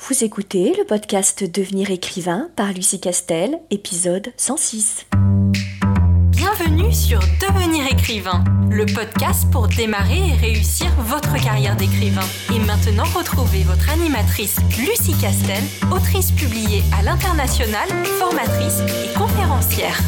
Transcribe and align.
Vous 0.00 0.24
écoutez 0.24 0.74
le 0.78 0.84
podcast 0.84 1.42
Devenir 1.42 1.90
écrivain 1.90 2.48
par 2.54 2.72
Lucie 2.72 3.00
Castel, 3.00 3.58
épisode 3.70 4.28
106. 4.36 5.06
Bienvenue 6.30 6.92
sur 6.94 7.18
Devenir 7.40 7.84
écrivain, 7.92 8.44
le 8.70 8.86
podcast 8.86 9.50
pour 9.50 9.66
démarrer 9.66 10.20
et 10.28 10.34
réussir 10.34 10.86
votre 11.00 11.34
carrière 11.42 11.76
d'écrivain. 11.76 12.24
Et 12.54 12.60
maintenant, 12.60 13.04
retrouvez 13.14 13.64
votre 13.64 13.90
animatrice 13.90 14.58
Lucie 14.78 15.18
Castel, 15.20 15.62
autrice 15.92 16.30
publiée 16.30 16.82
à 16.98 17.02
l'international, 17.02 17.88
formatrice 18.18 18.80
et 19.04 19.12
conférencière. 19.18 19.98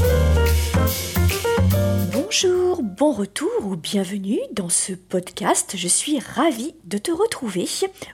Bonjour, 2.12 2.82
bon 2.82 3.12
retour 3.12 3.50
ou 3.64 3.76
bienvenue 3.76 4.38
dans 4.54 4.70
ce 4.70 4.92
podcast. 4.92 5.74
Je 5.76 5.88
suis 5.88 6.20
ravie 6.20 6.74
de 6.84 6.96
te 6.96 7.10
retrouver 7.10 7.66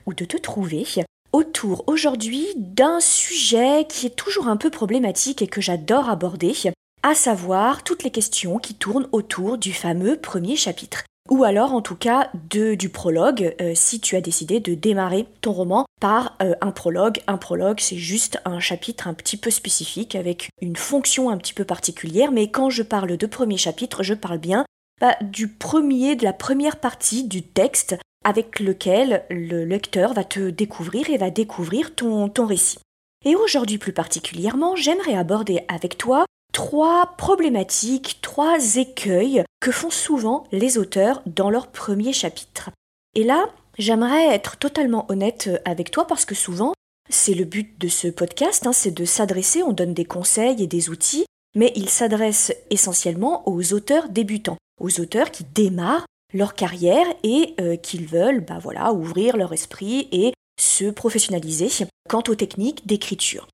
ou 0.06 0.14
de 0.14 0.24
te 0.24 0.38
trouver 0.38 0.84
autour 1.32 1.84
aujourd'hui 1.86 2.46
d'un 2.56 3.00
sujet 3.00 3.86
qui 3.88 4.06
est 4.06 4.16
toujours 4.16 4.48
un 4.48 4.56
peu 4.56 4.70
problématique 4.70 5.42
et 5.42 5.46
que 5.46 5.60
j'adore 5.60 6.08
aborder, 6.08 6.54
à 7.02 7.14
savoir 7.14 7.84
toutes 7.84 8.02
les 8.02 8.10
questions 8.10 8.58
qui 8.58 8.74
tournent 8.74 9.08
autour 9.12 9.58
du 9.58 9.72
fameux 9.72 10.16
premier 10.16 10.56
chapitre. 10.56 11.04
Ou 11.28 11.44
alors 11.44 11.72
en 11.72 11.82
tout 11.82 11.96
cas 11.96 12.30
de, 12.50 12.74
du 12.74 12.88
prologue, 12.88 13.54
euh, 13.60 13.72
si 13.74 14.00
tu 14.00 14.16
as 14.16 14.20
décidé 14.20 14.60
de 14.60 14.74
démarrer 14.74 15.26
ton 15.40 15.52
roman 15.52 15.86
par 16.00 16.36
euh, 16.42 16.54
un 16.60 16.70
prologue. 16.70 17.20
Un 17.26 17.36
prologue, 17.36 17.80
c'est 17.80 17.96
juste 17.96 18.38
un 18.44 18.60
chapitre 18.60 19.08
un 19.08 19.14
petit 19.14 19.36
peu 19.36 19.50
spécifique 19.50 20.14
avec 20.14 20.50
une 20.60 20.76
fonction 20.76 21.30
un 21.30 21.38
petit 21.38 21.54
peu 21.54 21.64
particulière, 21.64 22.32
mais 22.32 22.50
quand 22.50 22.70
je 22.70 22.82
parle 22.82 23.16
de 23.16 23.26
premier 23.26 23.56
chapitre, 23.56 24.02
je 24.02 24.14
parle 24.14 24.38
bien 24.38 24.64
bah, 25.00 25.16
du 25.20 25.48
premier, 25.48 26.16
de 26.16 26.24
la 26.24 26.32
première 26.32 26.76
partie 26.76 27.24
du 27.24 27.42
texte 27.42 27.96
avec 28.26 28.58
lequel 28.58 29.24
le 29.30 29.64
lecteur 29.64 30.12
va 30.12 30.24
te 30.24 30.50
découvrir 30.50 31.08
et 31.10 31.16
va 31.16 31.30
découvrir 31.30 31.94
ton, 31.94 32.28
récit. 32.44 32.80
Et 33.24 33.36
aujourd'hui 33.36 33.78
plus 33.78 33.92
particulièrement, 33.92 34.74
j'aimerais 34.74 35.14
aborder 35.14 35.60
avec 35.68 35.96
toi 35.96 36.26
trois 36.52 37.14
problématiques, 37.16 38.18
trois 38.22 38.78
écueils 38.78 39.44
que 39.60 39.70
font 39.70 39.90
souvent 39.90 40.42
les 40.50 40.76
auteurs 40.76 41.22
dans 41.24 41.50
leur 41.50 41.68
premier 41.68 42.12
chapitre. 42.12 42.70
Et 43.14 43.22
là, 43.22 43.48
j'aimerais 43.78 44.34
être 44.34 44.56
totalement 44.56 45.06
honnête 45.08 45.48
avec 45.64 45.92
toi 45.92 46.04
parce 46.08 46.24
que 46.24 46.34
souvent, 46.34 46.72
c'est 47.08 47.34
le 47.34 47.44
but 47.44 47.80
de 47.80 47.86
ce 47.86 48.08
podcast, 48.08 48.66
hein, 48.66 48.72
c'est 48.72 48.90
de 48.90 49.04
s'adresser, 49.04 49.62
on 49.62 49.72
donne 49.72 49.94
des 49.94 50.04
conseils 50.04 50.60
et 50.60 50.66
des 50.66 50.90
outils, 50.90 51.26
mais 51.54 51.72
il 51.76 51.88
s'adresse 51.88 52.52
essentiellement 52.70 53.48
aux 53.48 53.72
auteurs 53.72 54.08
débutants, 54.08 54.58
aux 54.80 55.00
auteurs 55.00 55.30
qui 55.30 55.44
démarrent 55.44 56.06
leur 56.36 56.54
carrière 56.54 57.06
et 57.22 57.54
euh, 57.60 57.76
qu'ils 57.76 58.06
veulent 58.06 58.40
bah 58.40 58.58
voilà, 58.60 58.92
ouvrir 58.92 59.36
leur 59.36 59.52
esprit 59.52 60.08
et 60.12 60.32
se 60.60 60.90
professionnaliser 60.90 61.68
quant 62.08 62.22
aux 62.28 62.34
techniques 62.34 62.86
d'écriture. 62.86 63.48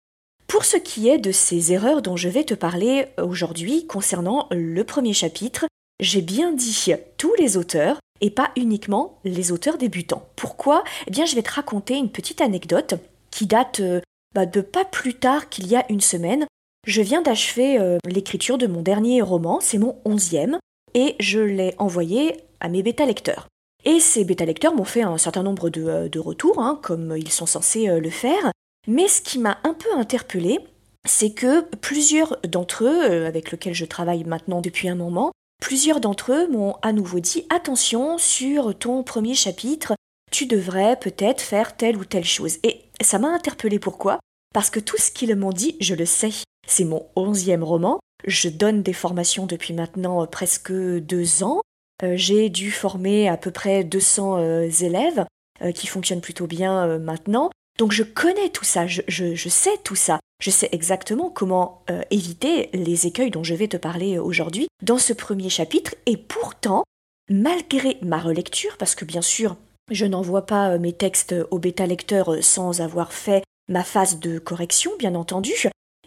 Pour 0.47 0.64
ce 0.64 0.77
qui 0.77 1.08
est 1.08 1.19
de 1.19 1.33
ces 1.33 1.72
erreurs 1.72 2.02
dont 2.02 2.16
je 2.16 2.28
vais 2.28 2.44
te 2.44 2.55
parler 2.55 3.06
aujourd'hui 3.19 3.86
concernant 3.86 4.48
le 4.50 4.84
premier 4.84 5.14
chapitre, 5.14 5.66
j'ai 6.00 6.20
bien 6.20 6.52
dit 6.52 6.92
tous 7.16 7.33
les 7.39 7.56
auteurs 7.56 7.98
et 8.20 8.30
pas 8.30 8.50
uniquement 8.56 9.19
les 9.24 9.52
auteurs 9.52 9.78
débutants. 9.78 10.28
Pourquoi? 10.36 10.84
Eh 11.06 11.11
bien, 11.11 11.24
je 11.24 11.34
vais 11.34 11.42
te 11.42 11.52
raconter 11.52 11.96
une 11.96 12.11
petite 12.11 12.41
anecdote 12.41 12.94
qui 13.30 13.46
date 13.46 13.80
euh, 13.80 14.00
bah, 14.34 14.46
de 14.46 14.61
pas 14.61 14.84
plus 14.84 15.14
tard 15.14 15.48
qu'il 15.48 15.67
y 15.67 15.77
a 15.77 15.84
une 15.91 16.00
semaine. 16.00 16.46
Je 16.86 17.02
viens 17.02 17.22
d'achever 17.22 17.78
euh, 17.78 17.98
l'écriture 18.05 18.58
de 18.58 18.67
mon 18.67 18.83
dernier 18.83 19.22
roman, 19.22 19.58
c'est 19.61 19.78
mon 19.78 19.96
onzième, 20.05 20.58
et 20.94 21.17
je 21.20 21.41
l'ai 21.41 21.74
envoyé 21.78 22.36
à 22.62 22.68
mes 22.68 22.82
bêta-lecteurs. 22.82 23.48
Et 23.84 24.00
ces 24.00 24.24
bêta-lecteurs 24.24 24.74
m'ont 24.74 24.84
fait 24.84 25.02
un 25.02 25.18
certain 25.18 25.42
nombre 25.42 25.68
de, 25.68 25.82
euh, 25.84 26.08
retours, 26.20 26.60
hein, 26.60 26.78
comme 26.82 27.16
ils 27.16 27.32
sont 27.32 27.46
censés 27.46 27.88
euh, 27.88 28.00
le 28.00 28.10
faire. 28.10 28.52
Mais 28.86 29.08
ce 29.08 29.20
qui 29.20 29.38
m'a 29.38 29.58
un 29.64 29.74
peu 29.74 29.92
interpellée, 29.94 30.60
c'est 31.06 31.33
que 31.33 31.62
plusieurs 31.77 32.38
d'entre 32.42 32.84
eux, 32.84 33.10
euh, 33.10 33.27
avec 33.27 33.50
lesquels 33.50 33.74
je 33.74 33.84
travaille 33.84 34.24
maintenant 34.24 34.60
depuis 34.60 34.88
un 34.88 34.94
moment, 34.94 35.33
plusieurs 35.60 36.00
d'entre 36.00 36.33
eux 36.33 36.48
m'ont 36.48 36.77
à 36.83 36.92
nouveau 36.92 37.18
dit 37.18 37.45
attention 37.50 38.18
sur 38.18 38.77
ton 38.79 39.02
premier 39.02 39.34
chapitre, 39.34 39.94
tu 40.30 40.46
devrais 40.46 40.96
peut-être 40.96 41.40
faire 41.40 41.77
telle 41.77 41.96
ou 41.96 42.05
telle 42.05 42.24
chose. 42.24 42.58
Et 42.62 42.83
ça 43.02 43.18
m'a 43.18 43.29
interpellée 43.29 43.80
pourquoi? 43.80 44.20
Parce 44.55 44.70
que 44.70 44.80
tout 44.80 44.96
ce 44.96 45.11
qu'ils 45.11 45.34
m'ont 45.34 45.52
dit, 45.52 45.77
je 45.80 45.94
le 45.94 46.06
sais. 46.06 46.33
C'est 46.68 46.84
mon 46.84 47.06
onzième 47.17 47.64
roman. 47.64 47.98
Je 48.27 48.48
donne 48.48 48.83
des 48.83 48.92
formations 48.92 49.46
depuis 49.46 49.74
maintenant 49.74 50.24
presque 50.27 50.73
deux 50.73 51.42
ans. 51.42 51.61
Euh, 52.02 52.14
j'ai 52.17 52.48
dû 52.48 52.70
former 52.70 53.29
à 53.29 53.36
peu 53.36 53.51
près 53.51 53.85
200 53.85 54.39
euh, 54.39 54.68
élèves 54.80 55.24
euh, 55.63 55.73
qui 55.73 55.86
fonctionnent 55.86 56.20
plutôt 56.20 56.46
bien 56.46 56.98
maintenant. 56.98 57.51
Donc 57.79 57.92
je 57.92 58.02
connais 58.02 58.51
tout 58.51 58.64
ça, 58.64 58.86
je, 58.86 59.48
sais 59.48 59.79
tout 59.83 59.95
ça. 59.95 60.20
Je 60.42 60.51
sais 60.51 60.68
exactement 60.73 61.30
comment 61.30 61.85
éviter 62.11 62.68
les 62.74 63.07
écueils 63.07 63.30
dont 63.30 63.45
je 63.45 63.55
vais 63.55 63.68
te 63.68 63.77
parler 63.77 64.18
aujourd'hui 64.18 64.67
dans 64.83 64.98
ce 64.98 65.12
premier 65.12 65.48
chapitre. 65.48 65.95
Et 66.05 66.18
pourtant, 66.18 66.85
malgré 67.30 67.96
ma 68.02 68.18
relecture, 68.18 68.77
parce 68.77 68.95
que 68.95 69.07
bien 69.07 69.23
sûr, 69.23 69.57
je 69.91 70.05
n'envoie 70.05 70.45
pas 70.45 70.77
mes 70.79 70.92
textes 70.92 71.35
au 71.51 71.58
bêta 71.58 71.86
lecteur 71.86 72.42
sans 72.42 72.83
avoir 72.83 73.12
fait 73.12 73.42
ma 73.68 73.85
phase 73.85 74.18
de 74.18 74.39
correction, 74.39 74.91
bien 74.98 75.14
entendu, 75.14 75.52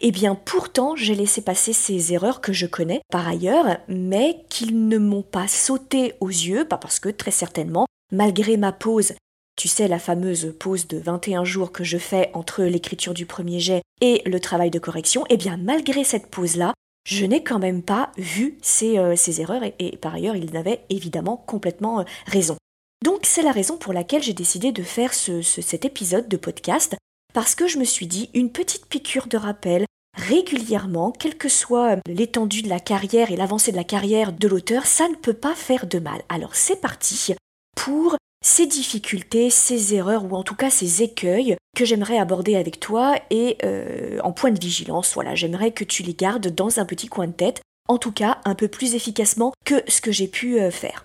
eh 0.00 0.12
bien 0.12 0.34
pourtant 0.34 0.94
j'ai 0.96 1.14
laissé 1.14 1.40
passer 1.40 1.72
ces 1.72 2.12
erreurs 2.12 2.40
que 2.40 2.52
je 2.52 2.66
connais 2.66 3.00
par 3.10 3.26
ailleurs, 3.26 3.78
mais 3.88 4.44
qu'ils 4.48 4.88
ne 4.88 4.98
m'ont 4.98 5.22
pas 5.22 5.48
sauté 5.48 6.14
aux 6.20 6.28
yeux, 6.28 6.66
parce 6.68 7.00
que 7.00 7.08
très 7.08 7.30
certainement, 7.30 7.86
malgré 8.12 8.56
ma 8.56 8.72
pause, 8.72 9.14
tu 9.56 9.68
sais 9.68 9.88
la 9.88 9.98
fameuse 9.98 10.54
pause 10.58 10.86
de 10.86 10.98
21 10.98 11.44
jours 11.44 11.72
que 11.72 11.84
je 11.84 11.96
fais 11.96 12.30
entre 12.34 12.62
l'écriture 12.62 13.14
du 13.14 13.24
premier 13.24 13.58
jet 13.58 13.82
et 14.02 14.22
le 14.26 14.38
travail 14.38 14.70
de 14.70 14.78
correction, 14.78 15.24
eh 15.30 15.38
bien 15.38 15.56
malgré 15.56 16.04
cette 16.04 16.26
pause-là, 16.26 16.74
je 17.06 17.24
n'ai 17.24 17.42
quand 17.42 17.58
même 17.58 17.82
pas 17.82 18.12
vu 18.18 18.58
ces, 18.60 18.98
euh, 18.98 19.14
erreurs 19.38 19.62
et, 19.78 19.96
par 19.96 20.14
ailleurs 20.14 20.36
ils 20.36 20.56
avaient 20.56 20.82
évidemment 20.90 21.36
complètement 21.36 22.00
euh, 22.00 22.04
raison. 22.26 22.56
Donc 23.02 23.20
c'est 23.22 23.42
la 23.42 23.52
raison 23.52 23.78
pour 23.78 23.92
laquelle 23.92 24.22
j'ai 24.22 24.32
décidé 24.32 24.72
de 24.72 24.82
faire 24.82 25.14
cet 25.14 25.84
épisode 25.84 26.28
de 26.28 26.36
podcast 26.36 26.96
parce 27.36 27.54
que 27.54 27.66
je 27.66 27.76
me 27.76 27.84
suis 27.84 28.06
dit 28.06 28.30
une 28.32 28.50
petite 28.50 28.86
piqûre 28.86 29.26
de 29.26 29.36
rappel 29.36 29.84
régulièrement, 30.16 31.12
quelle 31.12 31.36
que 31.36 31.50
soit 31.50 31.96
l'étendue 32.08 32.62
de 32.62 32.70
la 32.70 32.80
carrière 32.80 33.30
et 33.30 33.36
l'avancée 33.36 33.72
de 33.72 33.76
la 33.76 33.84
carrière 33.84 34.32
de 34.32 34.48
l'auteur, 34.48 34.86
ça 34.86 35.06
ne 35.06 35.16
peut 35.16 35.34
pas 35.34 35.54
faire 35.54 35.86
de 35.86 35.98
mal. 35.98 36.22
Alors 36.30 36.54
c'est 36.54 36.80
parti 36.80 37.34
pour 37.76 38.16
ces 38.42 38.66
difficultés, 38.66 39.50
ces 39.50 39.92
erreurs 39.92 40.24
ou 40.24 40.34
en 40.34 40.44
tout 40.44 40.54
cas 40.54 40.70
ces 40.70 41.02
écueils 41.02 41.58
que 41.76 41.84
j'aimerais 41.84 42.16
aborder 42.16 42.56
avec 42.56 42.80
toi 42.80 43.16
et 43.28 43.58
euh, 43.64 44.18
en 44.24 44.32
point 44.32 44.50
de 44.50 44.58
vigilance. 44.58 45.12
Voilà, 45.12 45.34
j'aimerais 45.34 45.72
que 45.72 45.84
tu 45.84 46.02
les 46.02 46.14
gardes 46.14 46.48
dans 46.48 46.80
un 46.80 46.86
petit 46.86 47.08
coin 47.08 47.26
de 47.26 47.32
tête, 47.32 47.60
en 47.86 47.98
tout 47.98 48.12
cas 48.12 48.38
un 48.46 48.54
peu 48.54 48.68
plus 48.68 48.94
efficacement 48.94 49.52
que 49.66 49.82
ce 49.88 50.00
que 50.00 50.10
j'ai 50.10 50.28
pu 50.28 50.58
euh, 50.58 50.70
faire. 50.70 51.04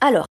Alors, 0.00 0.24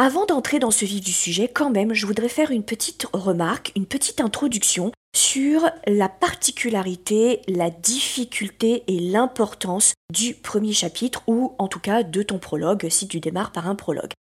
avant 0.00 0.26
d'entrer 0.26 0.60
dans 0.60 0.70
ce 0.70 0.84
vif 0.84 1.04
du 1.04 1.12
sujet, 1.12 1.48
quand 1.48 1.70
même, 1.70 1.92
je 1.92 2.06
voudrais 2.06 2.28
faire 2.28 2.52
une 2.52 2.62
petite 2.62 3.08
remarque, 3.12 3.72
une 3.74 3.84
petite 3.84 4.20
introduction 4.20 4.92
sur 5.14 5.68
la 5.88 6.08
particularité, 6.08 7.42
la 7.48 7.70
difficulté 7.70 8.84
et 8.86 9.00
l'importance 9.00 9.94
du 10.12 10.34
premier 10.34 10.72
chapitre 10.72 11.24
ou 11.26 11.52
en 11.58 11.66
tout 11.66 11.80
cas 11.80 12.04
de 12.04 12.22
ton 12.22 12.38
prologue 12.38 12.88
si 12.88 13.08
tu 13.08 13.18
démarres 13.18 13.50
par 13.50 13.66
un 13.68 13.74
prologue. 13.74 14.12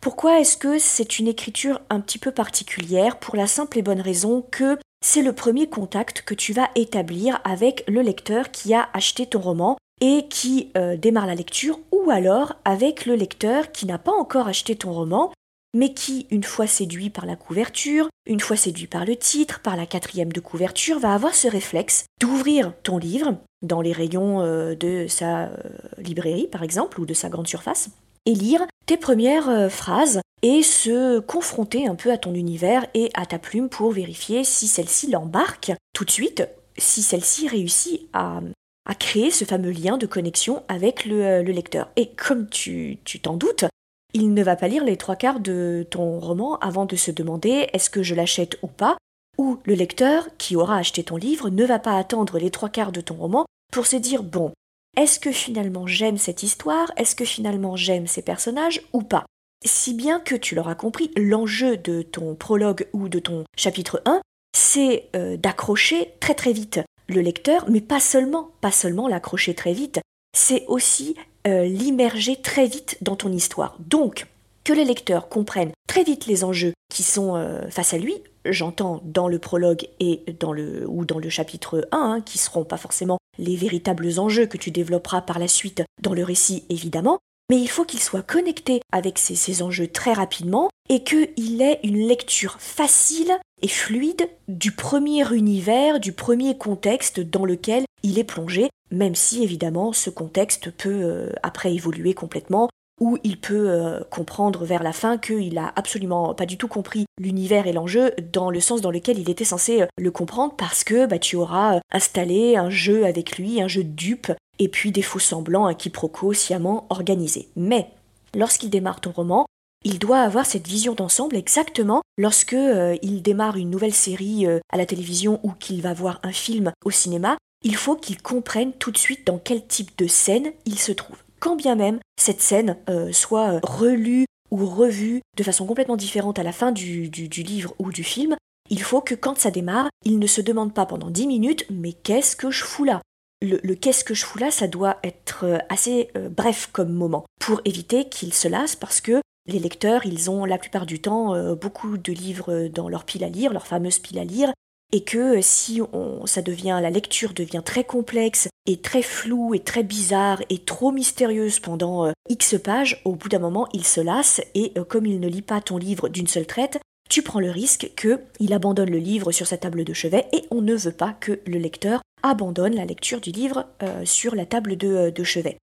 Pourquoi 0.00 0.38
est-ce 0.38 0.56
que 0.56 0.78
c'est 0.78 1.18
une 1.18 1.26
écriture 1.26 1.80
un 1.90 2.00
petit 2.00 2.18
peu 2.18 2.30
particulière 2.30 3.18
Pour 3.18 3.34
la 3.34 3.48
simple 3.48 3.78
et 3.78 3.82
bonne 3.82 4.00
raison 4.00 4.46
que 4.52 4.78
c'est 5.04 5.22
le 5.22 5.32
premier 5.32 5.68
contact 5.68 6.22
que 6.22 6.34
tu 6.34 6.52
vas 6.52 6.70
établir 6.76 7.40
avec 7.42 7.82
le 7.88 8.02
lecteur 8.02 8.52
qui 8.52 8.72
a 8.72 8.88
acheté 8.92 9.26
ton 9.26 9.40
roman 9.40 9.76
et 10.06 10.28
qui 10.28 10.70
euh, 10.76 10.98
démarre 10.98 11.26
la 11.26 11.34
lecture, 11.34 11.80
ou 11.90 12.10
alors 12.10 12.56
avec 12.66 13.06
le 13.06 13.14
lecteur 13.14 13.72
qui 13.72 13.86
n'a 13.86 13.96
pas 13.96 14.12
encore 14.12 14.48
acheté 14.48 14.76
ton 14.76 14.92
roman, 14.92 15.32
mais 15.74 15.94
qui, 15.94 16.26
une 16.30 16.44
fois 16.44 16.66
séduit 16.66 17.08
par 17.08 17.24
la 17.24 17.36
couverture, 17.36 18.10
une 18.26 18.40
fois 18.40 18.58
séduit 18.58 18.86
par 18.86 19.06
le 19.06 19.16
titre, 19.16 19.60
par 19.60 19.78
la 19.78 19.86
quatrième 19.86 20.30
de 20.30 20.40
couverture, 20.40 20.98
va 20.98 21.14
avoir 21.14 21.34
ce 21.34 21.48
réflexe 21.48 22.04
d'ouvrir 22.20 22.74
ton 22.82 22.98
livre 22.98 23.38
dans 23.62 23.80
les 23.80 23.92
rayons 23.92 24.42
euh, 24.42 24.74
de 24.74 25.06
sa 25.08 25.44
euh, 25.44 25.52
librairie, 25.96 26.48
par 26.48 26.62
exemple, 26.62 27.00
ou 27.00 27.06
de 27.06 27.14
sa 27.14 27.30
grande 27.30 27.48
surface, 27.48 27.88
et 28.26 28.34
lire 28.34 28.62
tes 28.84 28.98
premières 28.98 29.72
phrases 29.72 30.20
et 30.42 30.62
se 30.62 31.18
confronter 31.20 31.86
un 31.86 31.94
peu 31.94 32.12
à 32.12 32.18
ton 32.18 32.34
univers 32.34 32.86
et 32.92 33.10
à 33.14 33.24
ta 33.24 33.38
plume 33.38 33.70
pour 33.70 33.90
vérifier 33.90 34.44
si 34.44 34.68
celle-ci 34.68 35.10
l'embarque 35.10 35.72
tout 35.94 36.04
de 36.04 36.10
suite, 36.10 36.46
si 36.76 37.00
celle-ci 37.00 37.48
réussit 37.48 38.02
à 38.12 38.42
à 38.86 38.94
créer 38.94 39.30
ce 39.30 39.44
fameux 39.44 39.70
lien 39.70 39.96
de 39.96 40.06
connexion 40.06 40.62
avec 40.68 41.06
euh, 41.06 41.42
le, 41.42 41.52
lecteur. 41.52 41.90
Et 41.96 42.10
comme 42.10 42.48
tu 42.48 42.98
t'en 43.22 43.36
doutes, 43.36 43.64
il 44.12 44.32
ne 44.32 44.42
va 44.42 44.56
pas 44.56 44.68
lire 44.68 44.84
les 44.84 44.96
trois 44.96 45.16
quarts 45.16 45.40
de 45.40 45.86
ton 45.90 46.20
roman 46.20 46.58
avant 46.58 46.86
de 46.86 46.96
se 46.96 47.10
demander 47.10 47.68
est-ce 47.72 47.90
que 47.90 48.02
je 48.02 48.14
l'achète 48.14 48.58
ou 48.62 48.68
pas, 48.68 48.96
ou 49.38 49.58
le 49.64 49.74
lecteur 49.74 50.28
qui 50.38 50.54
aura 50.54 50.78
acheté 50.78 51.02
ton 51.02 51.16
livre 51.16 51.50
ne 51.50 51.64
va 51.64 51.80
pas 51.80 51.98
attendre 51.98 52.38
les 52.38 52.50
trois 52.50 52.68
quarts 52.68 52.92
de 52.92 53.00
ton 53.00 53.14
roman 53.14 53.44
pour 53.72 53.86
se 53.86 53.96
dire 53.96 54.22
bon, 54.22 54.52
est-ce 54.96 55.18
que 55.18 55.32
finalement 55.32 55.88
j'aime 55.88 56.18
cette 56.18 56.44
histoire, 56.44 56.92
est-ce 56.96 57.16
que 57.16 57.24
finalement 57.24 57.74
j'aime 57.74 58.06
ces 58.06 58.22
personnages 58.22 58.82
ou 58.92 59.02
pas? 59.02 59.24
Si 59.66 59.94
bien 59.94 60.20
que 60.20 60.36
tu 60.36 60.54
l'auras 60.54 60.76
compris, 60.76 61.10
l'enjeu 61.16 61.76
de 61.76 62.02
ton 62.02 62.36
prologue 62.36 62.86
ou 62.92 63.08
de 63.08 63.18
ton 63.18 63.44
chapitre 63.56 64.00
1, 64.04 64.20
c'est 64.54 65.08
euh, 65.16 65.36
d'accrocher 65.36 66.12
très 66.20 66.34
très 66.34 66.52
vite 66.52 66.80
le 67.14 67.20
lecteur, 67.20 67.66
mais 67.70 67.80
pas 67.80 68.00
seulement, 68.00 68.50
pas 68.60 68.70
seulement 68.72 69.08
l'accrocher 69.08 69.54
très 69.54 69.72
vite, 69.72 70.00
c'est 70.36 70.64
aussi 70.66 71.16
euh, 71.46 71.64
l'immerger 71.64 72.36
très 72.36 72.66
vite 72.66 72.98
dans 73.00 73.16
ton 73.16 73.32
histoire. 73.32 73.76
Donc, 73.78 74.26
que 74.64 74.72
les 74.72 74.84
lecteurs 74.84 75.28
comprennent 75.28 75.72
très 75.86 76.04
vite 76.04 76.26
les 76.26 76.42
enjeux 76.42 76.72
qui 76.92 77.02
sont 77.02 77.36
euh, 77.36 77.68
face 77.70 77.94
à 77.94 77.98
lui, 77.98 78.14
j'entends 78.44 79.00
dans 79.04 79.28
le 79.28 79.38
prologue 79.38 79.86
et 80.00 80.22
dans 80.40 80.52
le, 80.52 80.88
ou 80.88 81.04
dans 81.04 81.18
le 81.18 81.28
chapitre 81.28 81.86
1, 81.92 81.98
hein, 81.98 82.20
qui 82.20 82.38
seront 82.38 82.64
pas 82.64 82.76
forcément 82.76 83.18
les 83.38 83.56
véritables 83.56 84.18
enjeux 84.18 84.46
que 84.46 84.56
tu 84.56 84.70
développeras 84.70 85.22
par 85.22 85.38
la 85.38 85.48
suite 85.48 85.82
dans 86.00 86.14
le 86.14 86.24
récit 86.24 86.64
évidemment, 86.68 87.18
mais 87.50 87.58
il 87.60 87.68
faut 87.68 87.84
qu'il 87.84 88.00
soit 88.00 88.22
connecté 88.22 88.80
avec 88.92 89.18
ces, 89.18 89.62
enjeux 89.62 89.88
très 89.88 90.12
rapidement 90.12 90.70
et 90.88 91.04
qu'il 91.04 91.62
ait 91.62 91.80
une 91.82 92.06
lecture 92.06 92.56
facile 92.58 93.32
et 93.62 93.68
fluide 93.68 94.28
du 94.48 94.72
premier 94.72 95.32
univers, 95.34 96.00
du 96.00 96.12
premier 96.12 96.56
contexte 96.56 97.20
dans 97.20 97.44
lequel 97.44 97.84
il 98.02 98.18
est 98.18 98.24
plongé, 98.24 98.68
même 98.90 99.14
si 99.14 99.42
évidemment 99.42 99.92
ce 99.92 100.10
contexte 100.10 100.70
peut 100.70 101.02
euh, 101.02 101.32
après 101.42 101.74
évoluer 101.74 102.14
complètement 102.14 102.68
où 103.00 103.18
il 103.24 103.40
peut 103.40 103.70
euh, 103.70 104.00
comprendre 104.10 104.64
vers 104.64 104.82
la 104.82 104.92
fin 104.92 105.18
qu'il 105.18 105.58
a 105.58 105.72
absolument 105.74 106.34
pas 106.34 106.46
du 106.46 106.56
tout 106.56 106.68
compris 106.68 107.06
l'univers 107.18 107.66
et 107.66 107.72
l'enjeu 107.72 108.12
dans 108.32 108.50
le 108.50 108.60
sens 108.60 108.80
dans 108.80 108.90
lequel 108.90 109.18
il 109.18 109.30
était 109.30 109.44
censé 109.44 109.82
euh, 109.82 109.86
le 109.98 110.10
comprendre 110.10 110.54
parce 110.56 110.84
que 110.84 111.06
bah, 111.06 111.18
tu 111.18 111.36
auras 111.36 111.80
installé 111.90 112.56
un 112.56 112.70
jeu 112.70 113.04
avec 113.04 113.36
lui, 113.36 113.60
un 113.60 113.68
jeu 113.68 113.82
de 113.82 113.90
dupe, 113.90 114.32
et 114.58 114.68
puis 114.68 114.92
des 114.92 115.02
faux 115.02 115.18
semblants, 115.18 115.66
un 115.66 115.74
quiproquo 115.74 116.32
sciemment 116.32 116.86
organisé. 116.90 117.48
Mais 117.56 117.90
lorsqu'il 118.34 118.70
démarre 118.70 119.00
ton 119.00 119.10
roman, 119.10 119.46
il 119.84 119.98
doit 119.98 120.20
avoir 120.20 120.46
cette 120.46 120.66
vision 120.66 120.94
d'ensemble 120.94 121.36
exactement 121.36 122.02
lorsque 122.16 122.56
il 123.02 123.22
démarre 123.22 123.56
une 123.56 123.70
nouvelle 123.70 123.92
série 123.92 124.46
à 124.46 124.76
la 124.78 124.86
télévision 124.86 125.40
ou 125.42 125.52
qu'il 125.52 125.82
va 125.82 125.92
voir 125.92 126.20
un 126.22 126.32
film 126.32 126.72
au 126.86 126.90
cinéma, 126.90 127.36
il 127.62 127.76
faut 127.76 127.96
qu'il 127.96 128.22
comprenne 128.22 128.72
tout 128.72 128.90
de 128.90 128.98
suite 128.98 129.26
dans 129.26 129.38
quel 129.38 129.66
type 129.66 129.90
de 129.98 130.06
scène 130.06 130.52
il 130.64 130.78
se 130.78 130.92
trouve 130.92 131.18
quand 131.44 131.56
bien 131.56 131.74
même 131.74 131.98
cette 132.18 132.40
scène 132.40 132.78
euh, 132.88 133.12
soit 133.12 133.56
euh, 133.56 133.60
relue 133.62 134.24
ou 134.50 134.64
revue 134.64 135.20
de 135.36 135.42
façon 135.42 135.66
complètement 135.66 135.96
différente 135.96 136.38
à 136.38 136.42
la 136.42 136.52
fin 136.52 136.72
du, 136.72 137.10
livre 137.10 137.74
ou 137.78 137.92
du 137.92 138.02
film, 138.02 138.34
il 138.70 138.80
faut 138.80 139.02
que 139.02 139.14
quand 139.14 139.36
ça 139.36 139.50
démarre, 139.50 139.90
il 140.06 140.18
ne 140.18 140.26
se 140.26 140.40
demande 140.40 140.72
pas 140.72 140.86
pendant 140.86 141.10
10 141.10 141.26
minutes 141.26 141.66
mais 141.68 141.92
qu'est-ce 141.92 142.34
que 142.34 142.50
je 142.50 142.64
fous 142.64 142.84
là? 142.84 143.02
Le, 143.44 143.74
qu'est-ce 143.74 144.04
que 144.04 144.14
je 144.14 144.24
fous 144.24 144.38
là, 144.38 144.50
ça 144.50 144.66
doit 144.66 144.98
être 145.04 145.44
euh, 145.44 145.58
assez 145.68 146.10
bref 146.30 146.68
comme 146.72 146.92
moment. 146.92 147.24
Pour 147.40 147.60
éviter 147.64 148.08
qu'il 148.08 148.32
se 148.32 148.48
lasse 148.48 148.76
parce 148.76 149.00
que 149.00 149.20
les 149.46 149.58
lecteurs, 149.58 150.06
ils 150.06 150.30
ont 150.30 150.44
la 150.44 150.58
plupart 150.58 150.86
du 150.86 151.00
temps 151.00 151.34
beaucoup 151.54 151.98
de 151.98 152.12
livres 152.12 152.68
dans 152.68 152.88
leur 152.88 153.04
pile 153.04 153.24
à 153.24 153.28
lire, 153.28 153.52
leur 153.52 153.66
fameuse 153.66 153.98
pile 153.98 154.18
à 154.18 154.24
lire, 154.24 154.50
et 154.94 155.02
que 155.02 155.38
euh, 155.38 155.42
si 155.42 155.80
on, 155.92 156.24
ça 156.24 156.40
devient, 156.40 156.78
la 156.80 156.90
lecture 156.90 157.34
devient 157.34 157.62
très 157.64 157.82
complexe 157.82 158.48
et 158.66 158.76
très 158.76 159.02
floue 159.02 159.52
et 159.52 159.58
très 159.58 159.82
bizarre 159.82 160.40
et 160.50 160.58
trop 160.58 160.92
mystérieuse 160.92 161.58
pendant 161.58 162.06
euh, 162.06 162.12
X 162.28 162.54
pages, 162.62 163.02
au 163.04 163.16
bout 163.16 163.28
d'un 163.28 163.40
moment, 163.40 163.68
il 163.72 163.84
se 163.84 164.00
lasse 164.00 164.40
et 164.54 164.72
euh, 164.78 164.84
comme 164.84 165.04
il 165.04 165.18
ne 165.18 165.28
lit 165.28 165.42
pas 165.42 165.60
ton 165.60 165.78
livre 165.78 166.08
d'une 166.08 166.28
seule 166.28 166.46
traite, 166.46 166.78
tu 167.10 167.22
prends 167.22 167.40
le 167.40 167.50
risque 167.50 167.90
qu'il 167.96 168.52
abandonne 168.52 168.90
le 168.90 168.98
livre 168.98 169.32
sur 169.32 169.48
sa 169.48 169.58
table 169.58 169.84
de 169.84 169.92
chevet 169.92 170.26
et 170.32 170.44
on 170.52 170.62
ne 170.62 170.74
veut 170.74 170.92
pas 170.92 171.12
que 171.12 171.40
le 171.44 171.58
lecteur 171.58 172.00
abandonne 172.24 172.74
la 172.74 172.84
lecture 172.84 173.20
du 173.20 173.30
livre 173.30 173.66
sur 174.04 174.34
la 174.34 174.46
table 174.46 174.76
de, 174.76 175.10
de 175.10 175.24
chevet. 175.24 175.58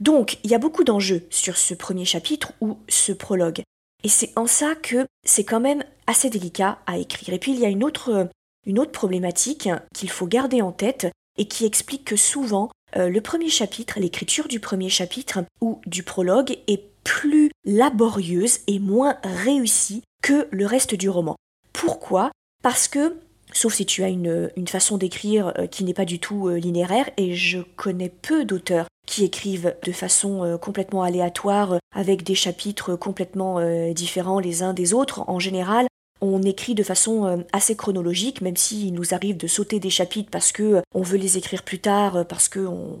Donc, 0.00 0.38
il 0.44 0.50
y 0.50 0.54
a 0.54 0.58
beaucoup 0.58 0.84
d'enjeux 0.84 1.26
sur 1.28 1.56
ce 1.56 1.74
premier 1.74 2.04
chapitre 2.04 2.52
ou 2.60 2.78
ce 2.88 3.12
prologue. 3.12 3.62
Et 4.04 4.08
c'est 4.08 4.32
en 4.36 4.46
ça 4.46 4.74
que 4.74 5.06
c'est 5.26 5.44
quand 5.44 5.60
même 5.60 5.84
assez 6.06 6.30
délicat 6.30 6.78
à 6.86 6.98
écrire. 6.98 7.34
Et 7.34 7.38
puis, 7.38 7.52
il 7.52 7.58
y 7.58 7.66
a 7.66 7.68
une 7.68 7.84
autre 7.84 8.28
autre 8.78 8.92
problématique 8.92 9.68
qu'il 9.94 10.10
faut 10.10 10.26
garder 10.26 10.62
en 10.62 10.72
tête 10.72 11.06
et 11.36 11.46
qui 11.46 11.64
explique 11.64 12.04
que 12.04 12.16
souvent 12.16 12.70
euh, 12.96 13.08
le 13.08 13.20
premier 13.20 13.48
chapitre, 13.48 13.98
l'écriture 13.98 14.48
du 14.48 14.60
premier 14.60 14.88
chapitre 14.88 15.40
ou 15.60 15.80
du 15.86 16.02
prologue 16.02 16.58
est 16.66 16.82
plus 17.02 17.50
laborieuse 17.64 18.60
et 18.66 18.78
moins 18.78 19.16
réussie 19.22 20.02
que 20.22 20.48
le 20.50 20.66
reste 20.66 20.94
du 20.94 21.08
roman. 21.08 21.36
Pourquoi? 21.72 22.30
Parce 22.62 22.88
que, 22.88 23.16
sauf 23.54 23.74
si 23.74 23.86
tu 23.86 24.02
as 24.02 24.08
une, 24.08 24.50
façon 24.66 24.98
d'écrire 24.98 25.52
euh, 25.58 25.66
qui 25.66 25.84
n'est 25.84 25.94
pas 25.94 26.04
du 26.04 26.18
tout 26.18 26.48
euh, 26.48 26.58
linéaire, 26.58 27.08
et 27.16 27.34
je 27.34 27.60
connais 27.76 28.10
peu 28.10 28.44
d'auteurs 28.44 28.86
qui 29.06 29.24
écrivent 29.24 29.74
de 29.82 29.92
façon 29.92 30.58
complètement 30.60 31.02
aléatoire, 31.02 31.78
avec 31.94 32.22
des 32.22 32.34
chapitres 32.34 32.96
complètement 32.96 33.60
différents 33.92 34.40
les 34.40 34.62
uns 34.62 34.72
des 34.72 34.94
autres, 34.94 35.24
en 35.28 35.38
général, 35.38 35.86
on 36.24 36.42
écrit 36.42 36.74
de 36.74 36.82
façon 36.82 37.26
euh, 37.26 37.36
assez 37.52 37.76
chronologique, 37.76 38.40
même 38.40 38.56
s'il 38.56 38.94
nous 38.94 39.14
arrive 39.14 39.36
de 39.36 39.46
sauter 39.46 39.80
des 39.80 39.90
chapitres 39.90 40.30
parce 40.30 40.52
que 40.52 40.62
euh, 40.62 40.80
on 40.94 41.02
veut 41.02 41.18
les 41.18 41.36
écrire 41.36 41.62
plus 41.62 41.78
tard, 41.78 42.16
euh, 42.16 42.24
parce 42.24 42.48
qu'on 42.48 42.98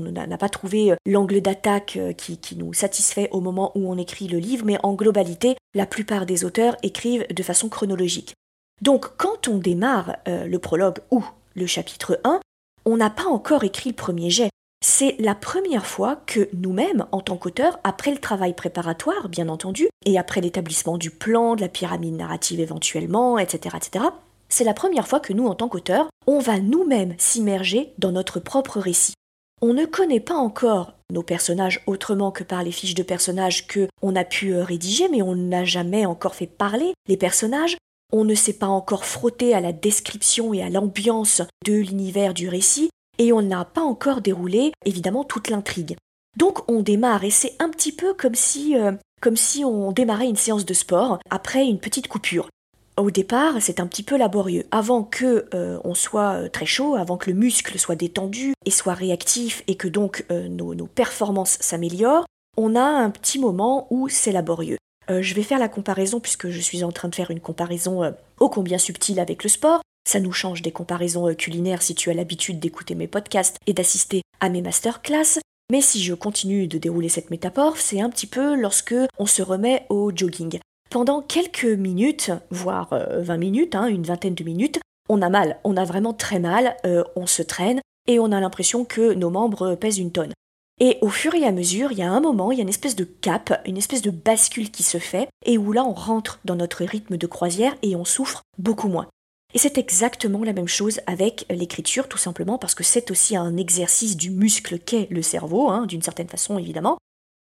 n'a 0.00 0.38
pas 0.38 0.48
trouvé 0.48 0.94
l'angle 1.06 1.40
d'attaque 1.40 1.98
qui, 2.16 2.56
nous 2.56 2.72
satisfait 2.72 3.28
au 3.30 3.40
moment 3.40 3.72
où 3.74 3.90
on 3.90 3.98
écrit 3.98 4.26
le 4.26 4.38
livre, 4.38 4.64
mais 4.64 4.78
en 4.82 4.94
globalité, 4.94 5.56
la 5.74 5.86
plupart 5.86 6.26
des 6.26 6.44
auteurs 6.44 6.76
écrivent 6.82 7.26
de 7.32 7.42
façon 7.42 7.68
chronologique. 7.68 8.34
Donc 8.82 9.16
quand 9.16 9.48
on 9.48 9.58
démarre 9.58 10.16
le 10.26 10.56
prologue 10.58 10.98
ou 11.10 11.24
le 11.54 11.66
chapitre 11.66 12.20
1, 12.24 12.40
on 12.84 12.96
n'a 12.96 13.10
pas 13.10 13.26
encore 13.26 13.64
écrit 13.64 13.90
le 13.90 13.96
premier 13.96 14.30
jet. 14.30 14.50
C'est 14.80 15.16
la 15.18 15.34
première 15.34 15.86
fois 15.86 16.16
que 16.26 16.48
nous-mêmes, 16.54 17.06
en 17.10 17.20
tant 17.20 17.36
qu'auteurs, 17.36 17.80
après 17.82 18.12
le 18.12 18.18
travail 18.18 18.54
préparatoire, 18.54 19.28
bien 19.28 19.48
entendu, 19.48 19.88
et 20.06 20.18
après 20.18 20.40
l'établissement 20.40 20.98
du 20.98 21.10
plan, 21.10 21.56
de 21.56 21.60
la 21.60 21.68
pyramide 21.68 22.14
narrative 22.14 22.60
éventuellement, 22.60 23.38
etc., 23.38 23.76
etc., 23.76 24.04
c'est 24.48 24.64
la 24.64 24.74
première 24.74 25.08
fois 25.08 25.20
que 25.20 25.32
nous, 25.32 25.46
en 25.46 25.54
tant 25.54 25.68
qu'auteurs, 25.68 26.08
on 26.26 26.38
va 26.38 26.58
nous-mêmes 26.58 27.14
s'immerger 27.18 27.92
dans 27.98 28.12
notre 28.12 28.40
propre 28.40 28.80
récit. 28.80 29.12
On 29.60 29.74
ne 29.74 29.84
connaît 29.84 30.20
pas 30.20 30.36
encore 30.36 30.94
nos 31.12 31.22
personnages 31.22 31.82
autrement 31.86 32.30
que 32.30 32.44
par 32.44 32.62
les 32.62 32.72
fiches 32.72 32.94
de 32.94 33.02
personnages 33.02 33.66
que 33.66 33.88
on 34.00 34.14
a 34.14 34.24
pu 34.24 34.54
euh, 34.54 34.62
rédiger, 34.62 35.08
mais 35.08 35.20
on 35.20 35.34
n'a 35.34 35.64
jamais 35.64 36.06
encore 36.06 36.34
fait 36.34 36.46
parler 36.46 36.94
les 37.08 37.16
personnages. 37.16 37.76
On 38.12 38.24
ne 38.24 38.34
s'est 38.34 38.54
pas 38.54 38.66
encore 38.66 39.04
frotté 39.04 39.54
à 39.54 39.60
la 39.60 39.72
description 39.72 40.54
et 40.54 40.62
à 40.62 40.70
l'ambiance 40.70 41.42
de 41.66 41.74
l'univers 41.74 42.32
du 42.32 42.48
récit, 42.48 42.88
et 43.18 43.32
on 43.32 43.42
n'a 43.42 43.64
pas 43.64 43.82
encore 43.82 44.22
déroulé 44.22 44.72
évidemment 44.86 45.24
toute 45.24 45.50
l'intrigue. 45.50 45.96
Donc 46.38 46.60
on 46.70 46.80
démarre 46.80 47.24
et 47.24 47.30
c'est 47.30 47.54
un 47.58 47.68
petit 47.68 47.92
peu 47.92 48.14
comme 48.14 48.34
si, 48.34 48.78
euh, 48.78 48.92
comme 49.20 49.36
si 49.36 49.64
on 49.64 49.92
démarrait 49.92 50.28
une 50.28 50.36
séance 50.36 50.64
de 50.64 50.72
sport 50.72 51.18
après 51.30 51.66
une 51.66 51.80
petite 51.80 52.08
coupure. 52.08 52.48
Au 52.96 53.10
départ, 53.10 53.56
c'est 53.60 53.80
un 53.80 53.86
petit 53.86 54.02
peu 54.02 54.16
laborieux. 54.16 54.64
Avant 54.70 55.02
que 55.02 55.46
euh, 55.54 55.78
on 55.84 55.94
soit 55.94 56.34
euh, 56.34 56.48
très 56.48 56.66
chaud, 56.66 56.96
avant 56.96 57.16
que 57.16 57.30
le 57.30 57.36
muscle 57.36 57.78
soit 57.78 57.94
détendu 57.94 58.54
et 58.64 58.70
soit 58.70 58.94
réactif 58.94 59.62
et 59.66 59.76
que 59.76 59.88
donc 59.88 60.24
nos, 60.30 60.74
nos, 60.74 60.86
performances 60.86 61.58
s'améliorent, 61.60 62.24
on 62.56 62.74
a 62.74 62.82
un 62.82 63.10
petit 63.10 63.38
moment 63.38 63.86
où 63.90 64.08
c'est 64.08 64.32
laborieux. 64.32 64.78
Je 65.08 65.34
vais 65.34 65.42
faire 65.42 65.58
la 65.58 65.68
comparaison 65.68 66.20
puisque 66.20 66.48
je 66.48 66.60
suis 66.60 66.84
en 66.84 66.92
train 66.92 67.08
de 67.08 67.14
faire 67.14 67.30
une 67.30 67.40
comparaison 67.40 68.14
ô 68.40 68.48
combien 68.48 68.78
subtile 68.78 69.20
avec 69.20 69.42
le 69.42 69.48
sport. 69.48 69.80
Ça 70.08 70.20
nous 70.20 70.32
change 70.32 70.62
des 70.62 70.72
comparaisons 70.72 71.28
euh, 71.28 71.34
culinaires 71.34 71.82
si 71.82 71.94
tu 71.94 72.08
as 72.08 72.14
l'habitude 72.14 72.58
d'écouter 72.58 72.94
mes 72.94 73.06
podcasts 73.06 73.58
et 73.66 73.74
d'assister 73.74 74.22
à 74.40 74.48
mes 74.48 74.62
masterclass. 74.62 75.38
Mais 75.70 75.82
si 75.82 76.02
je 76.02 76.14
continue 76.14 76.66
de 76.66 76.78
dérouler 76.78 77.10
cette 77.10 77.28
métaphore, 77.30 77.76
c'est 77.76 78.00
un 78.00 78.08
petit 78.08 78.26
peu 78.26 78.54
lorsque 78.58 78.94
on 79.18 79.26
se 79.26 79.42
remet 79.42 79.84
au 79.90 80.10
jogging. 80.14 80.60
Pendant 80.88 81.20
quelques 81.20 81.66
minutes, 81.66 82.30
voire 82.48 82.88
20 82.90 83.34
euh, 83.34 83.36
minutes, 83.36 83.74
hein, 83.74 83.86
une 83.86 84.04
vingtaine 84.04 84.34
de 84.34 84.44
minutes, 84.44 84.80
on 85.10 85.20
a 85.20 85.28
mal, 85.28 85.58
on 85.62 85.76
a 85.76 85.84
vraiment 85.84 86.14
très 86.14 86.38
mal, 86.38 86.74
euh, 86.86 87.04
on 87.14 87.26
se 87.26 87.42
traîne 87.42 87.82
et 88.06 88.18
on 88.18 88.32
a 88.32 88.40
l'impression 88.40 88.86
que 88.86 89.12
nos 89.12 89.28
membres 89.28 89.74
pèsent 89.74 89.98
une 89.98 90.12
tonne. 90.12 90.32
Et 90.80 90.98
au 91.00 91.08
fur 91.08 91.34
et 91.34 91.44
à 91.44 91.52
mesure, 91.52 91.90
il 91.92 91.98
y 91.98 92.02
a 92.02 92.10
un 92.10 92.20
moment, 92.20 92.52
il 92.52 92.58
y 92.58 92.60
a 92.60 92.62
une 92.62 92.68
espèce 92.68 92.94
de 92.94 93.04
cap, 93.04 93.60
une 93.66 93.76
espèce 93.76 94.02
de 94.02 94.10
bascule 94.10 94.70
qui 94.70 94.84
se 94.84 94.98
fait, 94.98 95.28
et 95.44 95.58
où 95.58 95.72
là 95.72 95.84
on 95.84 95.92
rentre 95.92 96.38
dans 96.44 96.54
notre 96.54 96.84
rythme 96.84 97.16
de 97.16 97.26
croisière 97.26 97.74
et 97.82 97.96
on 97.96 98.04
souffre 98.04 98.42
beaucoup 98.58 98.88
moins. 98.88 99.08
Et 99.54 99.58
c'est 99.58 99.78
exactement 99.78 100.44
la 100.44 100.52
même 100.52 100.68
chose 100.68 101.00
avec 101.06 101.46
l'écriture, 101.50 102.06
tout 102.06 102.18
simplement 102.18 102.58
parce 102.58 102.74
que 102.74 102.84
c'est 102.84 103.10
aussi 103.10 103.34
un 103.34 103.56
exercice 103.56 104.16
du 104.16 104.30
muscle 104.30 104.78
qu'est 104.78 105.08
le 105.10 105.22
cerveau, 105.22 105.70
hein, 105.70 105.86
d'une 105.86 106.02
certaine 106.02 106.28
façon 106.28 106.58
évidemment. 106.58 106.98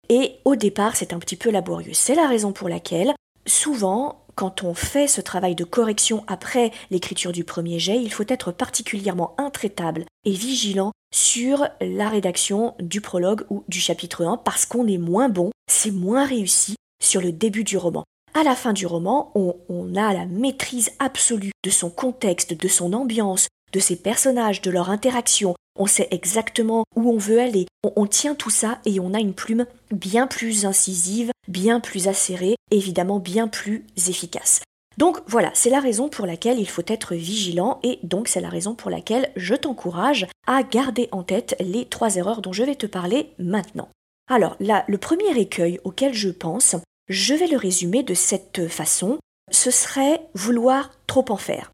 Et 0.08 0.36
au 0.44 0.54
départ, 0.54 0.96
c'est 0.96 1.12
un 1.12 1.18
petit 1.18 1.36
peu 1.36 1.50
laborieux. 1.50 1.94
C'est 1.94 2.14
la 2.14 2.28
raison 2.28 2.52
pour 2.52 2.68
laquelle, 2.68 3.12
souvent, 3.44 4.24
quand 4.36 4.62
on 4.62 4.72
fait 4.72 5.08
ce 5.08 5.20
travail 5.20 5.56
de 5.56 5.64
correction 5.64 6.22
après 6.28 6.70
l'écriture 6.90 7.32
du 7.32 7.42
premier 7.42 7.80
jet, 7.80 8.00
il 8.00 8.12
faut 8.12 8.24
être 8.28 8.52
particulièrement 8.52 9.34
intraitable 9.38 10.04
et 10.24 10.32
vigilant 10.32 10.92
sur 11.14 11.66
la 11.80 12.08
rédaction 12.08 12.74
du 12.80 13.00
prologue 13.00 13.44
ou 13.50 13.64
du 13.68 13.80
chapitre 13.80 14.24
1 14.24 14.38
parce 14.38 14.66
qu'on 14.66 14.86
est 14.86 14.98
moins 14.98 15.28
bon, 15.28 15.50
c'est 15.70 15.90
moins 15.90 16.24
réussi 16.24 16.76
sur 17.02 17.20
le 17.20 17.32
début 17.32 17.64
du 17.64 17.76
roman 17.76 18.04
à 18.36 18.42
la 18.42 18.54
fin 18.54 18.74
du 18.74 18.86
roman, 18.86 19.32
on, 19.34 19.96
a 19.96 20.12
la 20.12 20.26
maîtrise 20.26 20.90
absolue 20.98 21.52
de 21.64 21.70
son 21.70 21.88
contexte, 21.88 22.52
de 22.52 22.68
son 22.68 22.92
ambiance, 22.92 23.48
de 23.72 23.80
ses 23.80 23.96
personnages, 23.96 24.60
de 24.60 24.70
leur 24.70 24.90
interaction. 24.90 25.54
On 25.78 25.86
sait 25.86 26.08
exactement 26.10 26.84
où 26.94 27.10
on 27.10 27.16
veut 27.16 27.40
aller. 27.40 27.66
On, 27.96 28.06
tient 28.06 28.34
tout 28.34 28.50
ça 28.50 28.78
et 28.84 29.00
on 29.00 29.14
a 29.14 29.20
une 29.20 29.32
plume 29.32 29.64
bien 29.90 30.26
plus 30.26 30.66
incisive, 30.66 31.30
bien 31.48 31.80
plus 31.80 32.08
acérée, 32.08 32.56
évidemment 32.70 33.20
bien 33.20 33.48
plus 33.48 33.86
efficace. 33.96 34.60
Donc 34.96 35.18
voilà, 35.26 35.50
c'est 35.54 35.70
la 35.70 35.80
raison 35.80 36.08
pour 36.08 36.26
laquelle 36.26 36.58
il 36.58 36.68
faut 36.68 36.82
être 36.86 37.14
vigilant 37.14 37.80
et 37.82 37.98
donc 38.02 38.28
c'est 38.28 38.40
la 38.40 38.48
raison 38.48 38.74
pour 38.74 38.90
laquelle 38.90 39.30
je 39.36 39.54
t'encourage 39.54 40.26
à 40.46 40.62
garder 40.62 41.08
en 41.12 41.22
tête 41.22 41.54
les 41.60 41.84
trois 41.84 42.16
erreurs 42.16 42.40
dont 42.40 42.52
je 42.52 42.64
vais 42.64 42.76
te 42.76 42.86
parler 42.86 43.32
maintenant. 43.38 43.88
Alors 44.28 44.56
là, 44.58 44.84
le 44.88 44.98
premier 44.98 45.38
écueil 45.38 45.80
auquel 45.84 46.14
je 46.14 46.30
pense, 46.30 46.76
je 47.08 47.34
vais 47.34 47.46
le 47.46 47.58
résumer 47.58 48.02
de 48.02 48.14
cette 48.14 48.68
façon, 48.68 49.18
ce 49.50 49.70
serait 49.70 50.22
vouloir 50.34 50.90
trop 51.06 51.24
en 51.28 51.36
faire. 51.36 51.70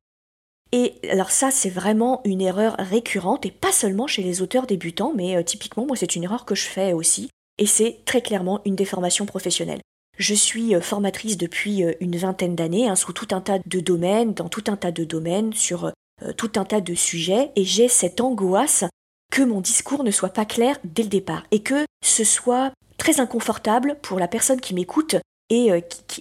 Et 0.73 0.95
alors 1.11 1.31
ça, 1.31 1.50
c'est 1.50 1.71
vraiment 1.71 2.23
une 2.25 2.41
erreur 2.41 2.76
récurrente, 2.79 3.45
et 3.45 3.50
pas 3.50 3.73
seulement 3.73 4.07
chez 4.07 4.23
les 4.23 4.41
auteurs 4.41 4.67
débutants, 4.67 5.12
mais 5.14 5.37
euh, 5.37 5.43
typiquement, 5.43 5.87
moi, 5.87 5.97
c'est 5.97 6.17
une 6.17 6.25
erreur 6.25 6.47
que 6.47 6.55
je 6.55 6.64
fais 6.64 6.95
aussi, 6.95 7.29
et 7.59 7.67
c'est 7.67 7.99
très 8.07 8.23
clairement 8.23 8.61
une 8.64 8.75
déformation 8.75 9.26
professionnelle. 9.26 9.81
Je 10.19 10.35
suis 10.35 10.75
euh, 10.75 10.81
formatrice 10.81 11.37
depuis 11.37 11.85
euh, 11.85 11.92
une 12.00 12.16
vingtaine 12.16 12.54
d'années, 12.54 12.88
hein, 12.88 12.97
sous 12.97 13.12
tout 13.12 13.28
un 13.33 13.40
tas 13.40 13.59
de 13.64 13.81
domaines, 13.81 14.35
dans 14.35 14.49
tout 14.49 14.64
un 14.69 14.76
tas 14.76 14.92
de 14.92 15.04
domaines, 15.04 15.52
sur 15.52 15.92
tout 16.37 16.52
un 16.54 16.64
tas 16.64 16.81
de 16.81 16.95
sujets, 16.95 17.50
et 17.57 17.64
j'ai 17.64 17.88
cette 17.88 18.21
angoisse 18.21 18.85
que 19.33 19.42
mon 19.42 19.61
discours 19.61 20.04
ne 20.04 20.12
soit 20.12 20.28
pas 20.28 20.45
clair 20.45 20.78
dès 20.85 21.02
le 21.02 21.09
départ, 21.09 21.42
et 21.50 21.62
que 21.64 21.85
ce 22.04 22.23
soit 22.23 22.71
très 22.97 23.19
inconfortable 23.19 23.97
pour 24.02 24.21
la 24.21 24.28
personne 24.28 24.61
qui 24.61 24.73
m'écoute 24.73 25.16
et 25.50 25.73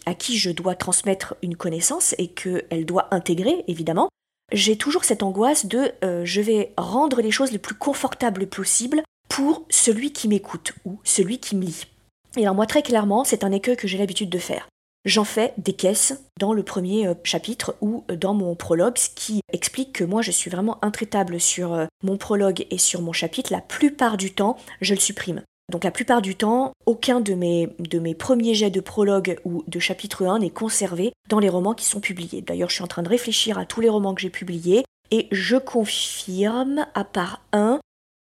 à 0.06 0.14
qui 0.16 0.38
je 0.38 0.50
dois 0.50 0.74
transmettre 0.74 1.36
une 1.44 1.56
connaissance 1.56 2.16
et 2.18 2.30
qu'elle 2.30 2.86
doit 2.86 3.14
intégrer, 3.14 3.64
évidemment, 3.68 4.10
j'ai 4.52 4.78
toujours 4.78 5.06
cette 5.06 5.24
angoisse 5.24 5.66
de 5.66 5.92
euh, 6.04 6.26
je 6.26 6.42
vais 6.42 6.74
rendre 6.78 7.22
les 7.22 7.32
choses 7.32 7.52
les 7.52 7.58
plus 7.58 7.76
confortables 7.76 8.48
possibles 8.48 9.04
pour 9.30 9.66
celui 9.70 10.12
qui 10.12 10.28
m'écoute 10.28 10.74
ou 10.86 11.00
celui 11.04 11.40
qui 11.40 11.56
me 11.56 11.64
lit. 11.64 11.86
Et 12.38 12.44
alors 12.44 12.56
moi 12.56 12.66
très 12.66 12.82
clairement, 12.82 13.24
c'est 13.24 13.44
un 13.44 13.52
écueil 13.52 13.76
que 13.76 13.88
j'ai 13.88 13.98
l'habitude 13.98 14.30
de 14.30 14.38
faire. 14.38 14.68
J'en 15.04 15.24
fais 15.24 15.54
des 15.58 15.74
caisses 15.74 16.22
dans 16.40 16.54
le 16.54 16.62
premier 16.62 17.08
euh, 17.08 17.16
chapitre 17.24 17.76
ou 17.82 18.04
dans 18.08 18.36
mon 18.36 18.56
prologue, 18.56 18.98
ce 18.98 19.10
qui 19.10 19.42
explique 19.52 19.94
que 19.94 20.04
moi 20.04 20.22
je 20.22 20.32
suis 20.32 20.52
vraiment 20.52 20.78
intraitable 20.84 21.40
sur 21.40 21.74
euh, 21.74 21.86
mon 22.04 22.18
prologue 22.18 22.68
et 22.70 22.78
sur 22.78 23.02
mon 23.02 23.12
chapitre. 23.12 23.52
La 23.52 23.62
plupart 23.62 24.18
du 24.18 24.32
temps, 24.32 24.58
je 24.80 24.94
le 24.94 25.00
supprime. 25.00 25.42
Donc 25.72 25.84
la 25.84 25.92
plupart 25.92 26.22
du 26.22 26.36
temps, 26.36 26.74
aucun 26.86 27.20
de 27.20 27.34
mes, 27.34 27.70
de 27.80 27.98
mes 27.98 28.14
premiers 28.14 28.54
jets 28.54 28.70
de 28.70 28.82
prologue 28.82 29.40
ou 29.44 29.64
de 29.68 29.80
chapitre 29.80 30.26
1 30.26 30.40
n'est 30.40 30.50
conservé 30.52 31.14
dans 31.30 31.40
les 31.40 31.50
romans 31.50 31.74
qui 31.74 31.86
sont 31.86 32.02
publiés. 32.02 32.42
D'ailleurs, 32.42 32.70
je 32.70 32.76
suis 32.76 32.84
en 32.84 32.88
train 32.88 33.04
de 33.04 33.10
réfléchir 33.10 33.58
à 33.58 33.66
tous 33.66 33.82
les 33.82 33.90
romans 33.90 34.14
que 34.14 34.22
j'ai 34.22 34.30
publiés 34.30 34.84
et 35.10 35.28
je 35.32 35.56
confirme, 35.56 36.86
à 36.94 37.04
part 37.04 37.42
un, 37.54 37.80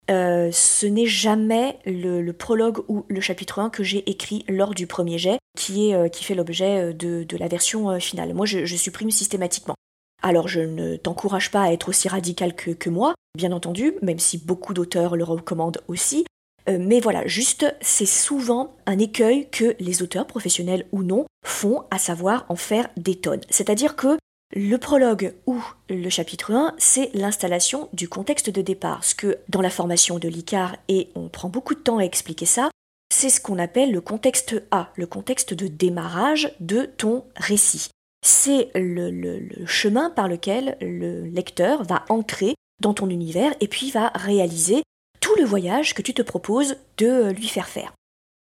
euh, 0.10 0.50
ce 0.51 0.88
n'est 0.88 1.06
jamais 1.06 1.78
le, 1.86 2.32
prologue 2.32 2.80
ou 2.88 3.06
le 3.08 3.22
chapitre 3.22 3.60
1 3.60 3.70
que 3.70 3.84
j'ai 3.84 4.10
écrit 4.10 4.44
lors 4.48 4.74
du 4.74 4.88
premier 4.88 5.18
jet 5.18 5.38
qui, 5.58 5.94
euh, 5.94 6.08
fait 6.12 6.36
l'objet 6.36 6.89
euh, 6.89 6.94
de, 6.94 7.38
la 7.38 7.48
version 7.48 8.00
finale. 8.00 8.34
Moi, 8.34 8.46
je, 8.46 8.66
supprime 8.75 9.12
systématiquement. 9.12 9.75
Alors, 10.22 10.48
je 10.48 10.62
ne 10.62 10.96
t'encourage 10.96 11.51
pas 11.51 11.63
à 11.63 11.72
être 11.72 11.89
aussi 11.89 12.10
radical 12.10 12.56
que, 12.56 12.72
que 12.72 12.89
moi, 12.89 13.13
bien 13.38 13.51
entendu, 13.51 13.94
même 14.01 14.20
si 14.20 14.38
beaucoup 14.38 14.74
d'auteurs 14.74 15.16
le 15.16 15.24
recommandent 15.24 15.82
aussi, 15.88 16.25
mais 16.68 17.00
voilà, 17.00 17.25
juste, 17.25 17.66
c'est 17.82 18.06
souvent 18.06 18.75
un 18.86 19.00
écueil 19.00 19.50
que 19.50 19.75
les 19.80 20.04
auteurs, 20.04 20.28
professionnels 20.28 20.86
ou 20.92 21.01
non, 21.01 21.25
font, 21.44 21.84
à 21.89 21.98
savoir 21.98 22.46
en 22.50 22.56
faire 22.56 22.89
des 22.96 23.16
tonnes. 23.16 23.42
C'est-à-dire 23.50 23.96
que 23.96 24.20
le 24.56 24.77
prologue 24.77 25.36
ou 25.46 25.63
le 25.89 26.10
chapitre 26.10 26.53
1, 26.53 26.74
c'est 26.79 27.12
l'installation 27.13 27.88
du 27.94 28.10
contexte 28.10 28.50
de 28.50 28.62
départ. 28.62 29.03
Ce 29.03 29.13
que 29.13 29.38
dans 29.48 29.62
la 29.62 29.70
formation 29.70 30.18
de 30.18 30.27
l'ICAR, 30.27 30.75
et 30.88 31.10
on 31.15 31.29
prend 31.29 31.50
beaucoup 31.50 31.75
de 31.75 31.79
temps 31.79 32.00
à 32.00 32.03
expliquer 32.03 32.48
ça, 32.48 32.72
c'est 33.13 33.29
ce 33.29 33.41
qu'on 33.41 33.60
appelle 33.60 33.91
le 33.91 34.01
contexte 34.01 34.62
A, 34.72 34.91
le 34.96 35.06
contexte 35.06 35.53
de 35.53 35.68
démarrage 35.68 36.56
de 36.60 36.86
ton 36.86 37.25
récit. 37.36 37.89
C'est 38.25 38.70
le, 38.75 39.65
chemin 39.65 40.10
par 40.10 40.27
lequel 40.27 40.77
le 40.82 41.25
lecteur 41.25 41.84
va 41.84 42.06
entrer 42.10 42.56
dans 42.82 42.94
ton 42.94 43.10
univers 43.10 43.53
et 43.62 43.68
puis 43.68 43.91
va 43.91 44.12
réaliser 44.15 44.84
tout 45.20 45.36
le 45.38 45.46
voyage 45.46 45.94
que 45.94 46.01
tu 46.01 46.13
te 46.13 46.22
proposes 46.22 46.77
de 46.98 47.32
lui 47.32 47.48
faire 47.48 47.68
faire. 47.68 47.94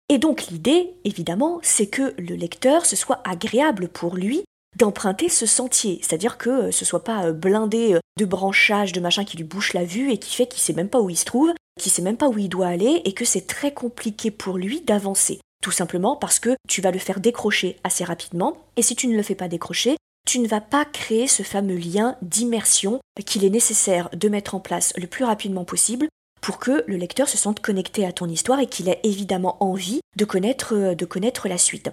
Et 0.10 0.20
donc 0.20 0.48
l'idée, 0.48 0.94
évidemment, 1.04 1.60
c'est 1.64 1.88
que 1.88 2.14
le 2.18 2.36
lecteur, 2.36 2.86
ce 2.86 2.96
soit 2.96 3.22
agréable 3.26 3.90
pour 3.90 4.16
lui 4.16 4.44
d'emprunter 4.78 5.28
ce 5.28 5.46
sentier, 5.46 6.00
c'est-à-dire 6.02 6.38
que 6.38 6.50
euh, 6.50 6.72
ce 6.72 6.86
soit 6.86 7.04
pas 7.04 7.26
euh, 7.26 7.34
blindé 7.34 7.96
euh, 7.96 8.00
de 8.18 8.26
branchages, 8.26 8.94
de 8.94 9.00
machin 9.00 9.26
qui 9.26 9.38
lui 9.38 9.44
bouche 9.44 9.74
la 9.74 9.84
vue 9.84 10.12
et 10.12 10.18
qui 10.18 10.36
fait 10.36 10.48
qu'il 10.48 10.62
sait 10.62 10.74
même 10.74 10.90
pas 10.90 11.02
où 11.02 11.10
il 11.10 11.18
se 11.18 11.26
trouve, 11.26 11.52
qu'il 11.80 11.92
sait 11.92 12.02
même 12.02 12.18
pas 12.18 12.30
où 12.30 12.38
il 12.38 12.50
doit 12.50 12.68
aller 12.68 13.02
et 13.04 13.14
que 13.14 13.26
c'est 13.26 13.48
très 13.48 13.74
compliqué 13.74 14.32
pour 14.32 14.58
lui 14.58 14.82
d'avancer. 14.82 15.40
Tout 15.64 15.72
simplement 15.72 16.16
parce 16.16 16.40
que 16.40 16.56
tu 16.68 16.82
vas 16.82 16.92
le 16.92 17.00
faire 17.00 17.20
décrocher 17.20 17.78
assez 17.84 18.04
rapidement 18.04 18.58
et 18.76 18.84
si 18.84 18.96
tu 18.96 19.08
ne 19.08 19.16
le 19.16 19.24
fais 19.24 19.36
pas 19.36 19.48
décrocher, 19.48 19.98
tu 20.28 20.40
ne 20.40 20.48
vas 20.48 20.62
pas 20.62 20.86
créer 20.86 21.28
ce 21.28 21.42
fameux 21.42 21.78
lien 21.78 22.16
d'immersion 22.22 23.00
qu'il 23.26 23.46
est 23.46 23.50
nécessaire 23.50 24.10
de 24.14 24.30
mettre 24.30 24.54
en 24.54 24.60
place 24.60 24.94
le 24.98 25.08
plus 25.08 25.26
rapidement 25.26 25.66
possible 25.66 26.08
pour 26.42 26.60
que 26.60 26.84
le 26.86 26.98
lecteur 26.98 27.28
se 27.28 27.38
sente 27.38 27.62
connecté 27.62 28.06
à 28.06 28.12
ton 28.12 28.28
histoire 28.28 28.60
et 28.60 28.68
qu'il 28.68 28.90
ait 28.90 29.00
évidemment 29.04 29.58
envie 29.60 30.02
de 30.16 30.26
connaître, 30.26 30.94
de 30.94 31.06
connaître 31.06 31.48
la 31.48 31.58
suite. 31.58 31.90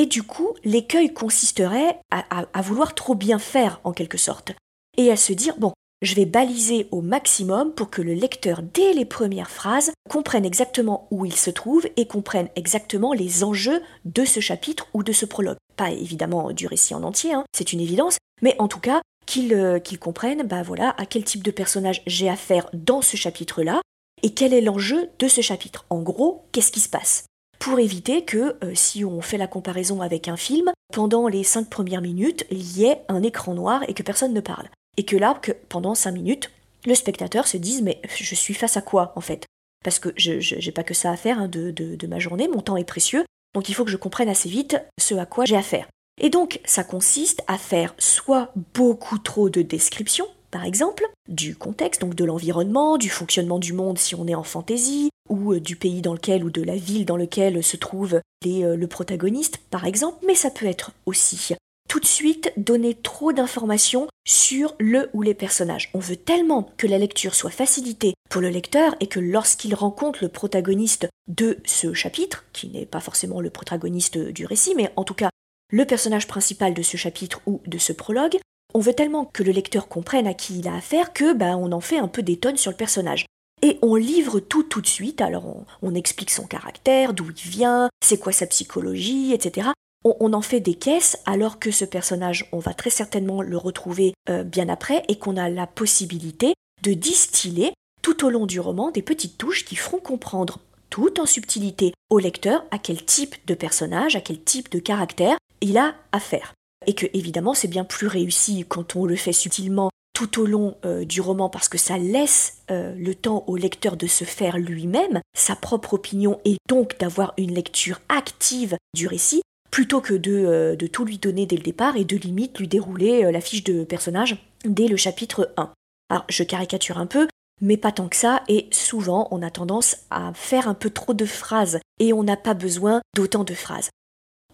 Et 0.00 0.06
du 0.06 0.22
coup, 0.22 0.54
l'écueil 0.64 1.12
consisterait 1.12 2.00
à, 2.10 2.62
vouloir 2.62 2.94
trop 2.94 3.14
bien 3.14 3.38
faire 3.38 3.82
en 3.84 3.92
quelque 3.92 4.16
sorte, 4.16 4.52
et 4.96 5.10
à 5.10 5.16
se 5.16 5.34
dire, 5.34 5.58
bon, 5.58 5.74
je 6.00 6.14
vais 6.14 6.24
baliser 6.24 6.88
au 6.90 7.02
maximum 7.02 7.74
pour 7.74 7.90
que 7.90 8.00
le 8.00 8.14
lecteur, 8.14 8.62
dès 8.62 8.94
les 8.94 9.04
premières 9.04 9.50
phrases, 9.50 9.92
comprenne 10.08 10.46
exactement 10.46 11.06
où 11.10 11.26
il 11.26 11.36
se 11.36 11.50
trouve 11.50 11.86
et 11.98 12.06
comprenne 12.06 12.48
exactement 12.56 13.12
les 13.12 13.44
enjeux 13.44 13.82
de 14.06 14.24
ce 14.24 14.40
chapitre 14.40 14.88
ou 14.94 15.02
de 15.02 15.12
ce 15.12 15.26
prologue. 15.26 15.58
Pas 15.76 15.90
évidemment 15.90 16.50
du 16.52 16.66
récit 16.66 16.94
en 16.94 17.02
entier, 17.02 17.34
hein, 17.34 17.44
c'est 17.54 17.74
une 17.74 17.80
évidence, 17.80 18.16
mais 18.40 18.56
en 18.58 18.68
tout 18.68 18.80
cas 18.80 19.02
qu'ils 19.26 19.52
euh, 19.52 19.80
comprennent 20.00 20.44
bah 20.44 20.62
voilà, 20.62 20.94
à 20.96 21.04
quel 21.04 21.24
type 21.24 21.42
de 21.42 21.50
personnage 21.50 22.00
j'ai 22.06 22.30
affaire 22.30 22.70
dans 22.72 23.02
ce 23.02 23.18
chapitre-là 23.18 23.82
et 24.22 24.32
quel 24.32 24.54
est 24.54 24.62
l'enjeu 24.62 25.10
de 25.18 25.28
ce 25.28 25.42
chapitre. 25.42 25.84
En 25.90 26.00
gros, 26.00 26.46
qu'est-ce 26.52 26.72
qui 26.72 26.80
se 26.80 26.88
passe? 26.88 27.26
Pour 27.60 27.78
éviter 27.78 28.24
que, 28.24 28.56
euh, 28.64 28.74
si 28.74 29.04
on 29.04 29.20
fait 29.20 29.36
la 29.36 29.46
comparaison 29.46 30.00
avec 30.00 30.28
un 30.28 30.38
film, 30.38 30.70
pendant 30.92 31.28
les 31.28 31.44
cinq 31.44 31.68
premières 31.68 32.00
minutes, 32.00 32.46
il 32.50 32.78
y 32.78 32.86
ait 32.86 33.02
un 33.08 33.22
écran 33.22 33.52
noir 33.52 33.84
et 33.86 33.92
que 33.92 34.02
personne 34.02 34.32
ne 34.32 34.40
parle. 34.40 34.68
Et 34.96 35.04
que 35.04 35.16
là, 35.16 35.38
pendant 35.68 35.94
cinq 35.94 36.12
minutes, 36.12 36.50
le 36.86 36.94
spectateur 36.94 37.46
se 37.46 37.58
dise 37.58 37.82
mais 37.82 38.00
je 38.08 38.34
suis 38.34 38.54
face 38.54 38.78
à 38.78 38.82
quoi 38.82 39.12
en 39.14 39.20
fait? 39.20 39.44
Parce 39.84 39.98
que 39.98 40.08
je 40.16 40.54
n'ai 40.54 40.72
pas 40.72 40.84
que 40.84 40.94
ça 40.94 41.10
à 41.10 41.16
faire 41.16 41.38
hein, 41.38 41.48
de, 41.48 41.70
de 41.70 42.06
ma 42.06 42.18
journée, 42.18 42.48
mon 42.48 42.62
temps 42.62 42.78
est 42.78 42.84
précieux, 42.84 43.24
donc 43.54 43.68
il 43.68 43.74
faut 43.74 43.84
que 43.84 43.90
je 43.90 43.98
comprenne 43.98 44.30
assez 44.30 44.48
vite 44.48 44.78
ce 44.98 45.14
à 45.14 45.26
quoi 45.26 45.44
j'ai 45.44 45.56
affaire. 45.56 45.86
Et 46.18 46.30
donc, 46.30 46.60
ça 46.64 46.82
consiste 46.82 47.42
à 47.46 47.58
faire 47.58 47.94
soit 47.98 48.52
beaucoup 48.74 49.18
trop 49.18 49.50
de 49.50 49.62
descriptions, 49.62 50.26
par 50.50 50.64
exemple, 50.64 51.04
du 51.28 51.56
contexte, 51.56 52.00
donc 52.00 52.14
de 52.14 52.24
l'environnement, 52.24 52.98
du 52.98 53.08
fonctionnement 53.08 53.58
du 53.58 53.72
monde 53.72 53.98
si 53.98 54.14
on 54.14 54.26
est 54.26 54.34
en 54.34 54.42
fantaisie, 54.42 55.10
ou 55.28 55.52
euh, 55.52 55.60
du 55.60 55.76
pays 55.76 56.02
dans 56.02 56.12
lequel 56.12 56.44
ou 56.44 56.50
de 56.50 56.62
la 56.62 56.76
ville 56.76 57.04
dans 57.04 57.16
lequel 57.16 57.62
se 57.62 57.76
trouve 57.76 58.20
euh, 58.46 58.76
le 58.76 58.86
protagoniste, 58.86 59.58
par 59.70 59.86
exemple, 59.86 60.24
mais 60.26 60.34
ça 60.34 60.50
peut 60.50 60.66
être 60.66 60.92
aussi 61.06 61.54
tout 61.88 61.98
de 61.98 62.06
suite 62.06 62.52
donner 62.56 62.94
trop 62.94 63.32
d'informations 63.32 64.06
sur 64.24 64.76
le 64.78 65.10
ou 65.12 65.22
les 65.22 65.34
personnages. 65.34 65.90
On 65.92 65.98
veut 65.98 66.16
tellement 66.16 66.70
que 66.76 66.86
la 66.86 66.98
lecture 66.98 67.34
soit 67.34 67.50
facilitée 67.50 68.14
pour 68.30 68.40
le 68.40 68.48
lecteur 68.48 68.94
et 69.00 69.08
que 69.08 69.18
lorsqu'il 69.18 69.74
rencontre 69.74 70.20
le 70.22 70.28
protagoniste 70.28 71.08
de 71.26 71.58
ce 71.64 71.92
chapitre, 71.92 72.44
qui 72.52 72.68
n'est 72.68 72.86
pas 72.86 73.00
forcément 73.00 73.40
le 73.40 73.50
protagoniste 73.50 74.18
du 74.18 74.46
récit, 74.46 74.74
mais 74.76 74.92
en 74.94 75.02
tout 75.02 75.14
cas 75.14 75.30
le 75.72 75.84
personnage 75.84 76.28
principal 76.28 76.74
de 76.74 76.82
ce 76.82 76.96
chapitre 76.96 77.40
ou 77.46 77.60
de 77.66 77.78
ce 77.78 77.92
prologue, 77.92 78.38
on 78.74 78.80
veut 78.80 78.94
tellement 78.94 79.24
que 79.24 79.42
le 79.42 79.52
lecteur 79.52 79.88
comprenne 79.88 80.26
à 80.26 80.34
qui 80.34 80.58
il 80.58 80.68
a 80.68 80.74
affaire 80.74 81.12
que 81.12 81.32
ben, 81.32 81.56
on 81.56 81.72
en 81.72 81.80
fait 81.80 81.98
un 81.98 82.08
peu 82.08 82.22
des 82.22 82.36
tonnes 82.36 82.56
sur 82.56 82.70
le 82.70 82.76
personnage. 82.76 83.26
Et 83.62 83.78
on 83.82 83.94
livre 83.94 84.40
tout 84.40 84.62
tout 84.62 84.80
de 84.80 84.86
suite, 84.86 85.20
alors 85.20 85.44
on, 85.82 85.94
explique 85.94 86.30
son 86.30 86.46
caractère, 86.46 87.12
d'où 87.12 87.26
il 87.30 87.50
vient, 87.50 87.90
c'est 88.02 88.18
quoi 88.18 88.32
sa 88.32 88.46
psychologie, 88.46 89.32
etc. 89.34 89.68
On, 90.02 90.32
en 90.32 90.40
fait 90.40 90.60
des 90.60 90.74
caisses 90.74 91.18
alors 91.26 91.58
que 91.58 91.70
ce 91.70 91.84
personnage, 91.84 92.48
on 92.52 92.58
va 92.58 92.72
très 92.72 92.88
certainement 92.88 93.42
le 93.42 93.58
retrouver 93.58 94.14
euh, 94.30 94.44
bien 94.44 94.70
après 94.70 95.02
et 95.08 95.18
qu'on 95.18 95.36
a 95.36 95.50
la 95.50 95.66
possibilité 95.66 96.54
de 96.82 96.94
distiller 96.94 97.74
tout 98.00 98.24
au 98.24 98.30
long 98.30 98.46
du 98.46 98.60
roman 98.60 98.90
des 98.90 99.02
petites 99.02 99.36
touches 99.36 99.66
qui 99.66 99.76
feront 99.76 99.98
comprendre 99.98 100.60
tout 100.88 101.20
en 101.20 101.26
subtilité 101.26 101.92
au 102.08 102.18
lecteur 102.18 102.64
à 102.70 102.78
quel 102.78 103.04
type 103.04 103.36
de 103.46 103.54
personnage, 103.54 104.16
à 104.16 104.22
quel 104.22 104.42
type 104.42 104.70
de 104.70 104.78
caractère 104.78 105.36
il 105.60 105.76
a 105.76 105.94
à 106.12 106.20
faire. 106.20 106.54
Et 106.90 106.92
que 106.92 107.06
évidemment 107.14 107.54
c'est 107.54 107.68
bien 107.68 107.84
plus 107.84 108.08
réussi 108.08 108.64
quand 108.68 108.96
on 108.96 109.06
le 109.06 109.14
fait 109.14 109.32
subtilement 109.32 109.90
tout 110.12 110.40
au 110.40 110.44
long 110.44 110.76
euh, 110.84 111.04
du 111.04 111.20
roman 111.20 111.48
parce 111.48 111.68
que 111.68 111.78
ça 111.78 111.98
laisse 111.98 112.62
euh, 112.72 112.92
le 112.98 113.14
temps 113.14 113.44
au 113.46 113.56
lecteur 113.56 113.96
de 113.96 114.08
se 114.08 114.24
faire 114.24 114.58
lui-même 114.58 115.20
sa 115.32 115.54
propre 115.54 115.94
opinion 115.94 116.40
et 116.44 116.56
donc 116.68 116.98
d'avoir 116.98 117.32
une 117.38 117.54
lecture 117.54 118.00
active 118.08 118.76
du 118.92 119.06
récit 119.06 119.40
plutôt 119.70 120.00
que 120.00 120.14
de, 120.14 120.32
euh, 120.32 120.74
de, 120.74 120.88
tout 120.88 121.04
lui 121.04 121.18
donner 121.18 121.46
dès 121.46 121.54
le 121.54 121.62
départ 121.62 121.96
et 121.96 122.04
de 122.04 122.16
limite 122.16 122.58
lui 122.58 122.66
dérouler 122.66 123.30
la 123.30 123.40
fiche 123.40 123.62
de 123.62 123.84
personnage 123.84 124.36
dès 124.64 124.88
le 124.88 124.96
chapitre 124.96 125.54
1. 125.56 125.72
Alors 126.10 126.24
je 126.28 126.42
caricature 126.42 126.98
un 126.98 127.06
peu, 127.06 127.28
mais 127.60 127.76
pas 127.76 127.92
tant 127.92 128.08
que 128.08 128.16
ça, 128.16 128.42
et 128.48 128.66
souvent 128.72 129.28
on 129.30 129.42
a 129.42 129.50
tendance 129.52 129.94
à 130.10 130.32
faire 130.34 130.66
un 130.66 130.74
peu 130.74 130.90
trop 130.90 131.14
de 131.14 131.24
phrases, 131.24 131.78
et 132.00 132.12
on 132.12 132.24
n'a 132.24 132.36
pas 132.36 132.54
besoin 132.54 133.00
d'autant 133.14 133.44
de 133.44 133.54
phrases. 133.54 133.90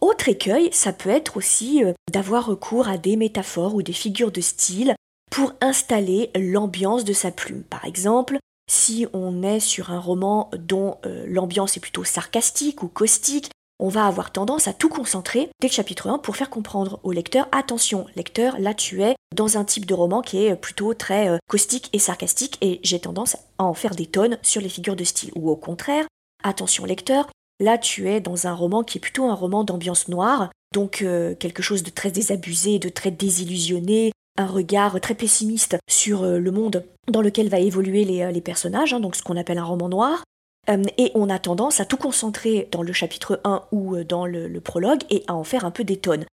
Autre 0.07 0.29
écueil, 0.29 0.69
ça 0.71 0.93
peut 0.93 1.11
être 1.11 1.37
aussi 1.37 1.83
euh, 1.83 1.93
d'avoir 2.13 2.47
recours 2.47 2.87
à 2.87 2.97
des 2.97 3.17
métaphores 3.17 3.75
ou 3.75 3.83
des 3.83 3.93
figures 3.93 4.31
de 4.31 4.41
style 4.41 4.95
pour 5.33 5.53
installer 5.61 6.31
l'ambiance 6.37 7.03
de 7.03 7.13
sa 7.13 7.33
plume. 7.33 7.65
Par 7.65 7.85
exemple, 7.85 8.39
si 8.71 9.09
on 9.13 9.43
est 9.43 9.59
sur 9.59 9.91
un 9.91 9.99
roman 9.99 10.49
dont 10.57 10.99
euh, 11.05 11.25
l'ambiance 11.27 11.77
est 11.77 11.81
plutôt 11.81 12.05
sarcastique 12.05 12.85
ou 12.85 12.87
caustique, 12.87 13.51
on 13.81 13.89
va 13.89 14.07
avoir 14.07 14.31
tendance 14.31 14.69
à 14.69 14.73
tout 14.73 14.89
concentrer 14.89 15.51
dès 15.61 15.67
le 15.67 15.73
chapitre 15.73 16.09
1 16.09 16.19
pour 16.19 16.37
faire 16.37 16.51
comprendre 16.51 17.01
au 17.03 17.11
lecteur 17.11 17.49
attention, 17.51 18.07
lecteur, 18.15 18.61
là 18.61 18.75
tu 18.75 19.03
es 19.03 19.17
dans 19.35 19.59
un 19.59 19.65
type 19.65 19.87
de 19.87 19.95
roman 19.95 20.23
qui 20.23 20.47
est 20.47 20.55
plutôt 20.55 20.95
très 20.95 21.31
euh, 21.31 21.39
caustique 21.51 21.91
et 21.93 21.99
sarcastique 21.99 22.59
et 22.61 22.79
j'ai 22.85 23.01
tendance 23.01 23.35
à 23.59 23.65
en 23.65 23.75
faire 23.75 23.97
des 23.97 24.07
tonnes 24.07 24.39
sur 24.43 24.61
les 24.61 24.69
figures 24.69 24.95
de 24.95 25.03
style. 25.03 25.33
Ou 25.35 25.51
au 25.51 25.57
contraire, 25.57 26.07
attention 26.45 26.85
lecteur, 26.85 27.27
là 27.61 27.79
tu 27.79 28.09
es 28.09 28.21
dans 28.21 28.47
un 28.47 28.55
roman 28.55 28.83
qui 28.83 28.99
est 28.99 29.01
plutôt 29.01 29.25
un 29.25 29.35
roman 29.35 29.65
d'ambiance 29.65 30.09
noire, 30.09 30.51
donc 30.73 31.03
euh, 31.03 31.35
quelque 31.35 31.63
chose 31.63 31.83
de 31.83 31.91
très 31.91 32.11
désabusé, 32.11 32.79
de 32.79 32.89
très 32.89 33.11
désillusionné, 33.11 34.13
un 34.39 34.47
regard 34.47 35.01
très 35.01 35.15
pessimiste 35.15 35.77
sur 35.89 36.23
euh, 36.23 36.39
le 36.39 36.51
monde 36.51 36.85
dans 37.11 37.23
lequel 37.23 37.49
va 37.49 37.59
évoluer 37.59 38.05
les, 38.05 38.41
personnages, 38.41 38.93
hein, 38.93 39.01
donc 39.01 39.17
ce 39.17 39.23
qu'on 39.23 39.37
appelle 39.37 39.59
un 39.59 39.65
roman 39.65 39.89
noir. 39.89 40.23
Euh, 40.69 40.83
et 40.99 41.13
on 41.15 41.31
a 41.31 41.39
tendance 41.39 41.81
à 41.81 41.85
tout 41.85 41.97
concentrer 41.97 42.69
dans 42.73 42.83
le 42.83 42.93
chapitre 42.93 43.41
1 43.45 43.63
ou 43.73 43.97
euh, 43.97 44.05
dans 44.05 44.27
le, 44.27 44.61
prologue 44.61 45.03
et 45.11 45.23
à 45.29 45.35
en 45.35 45.45
faire 45.45 45.65
un 45.65 45.71
peu 45.71 45.85
des 45.85 45.97
tonnes. 45.97 46.25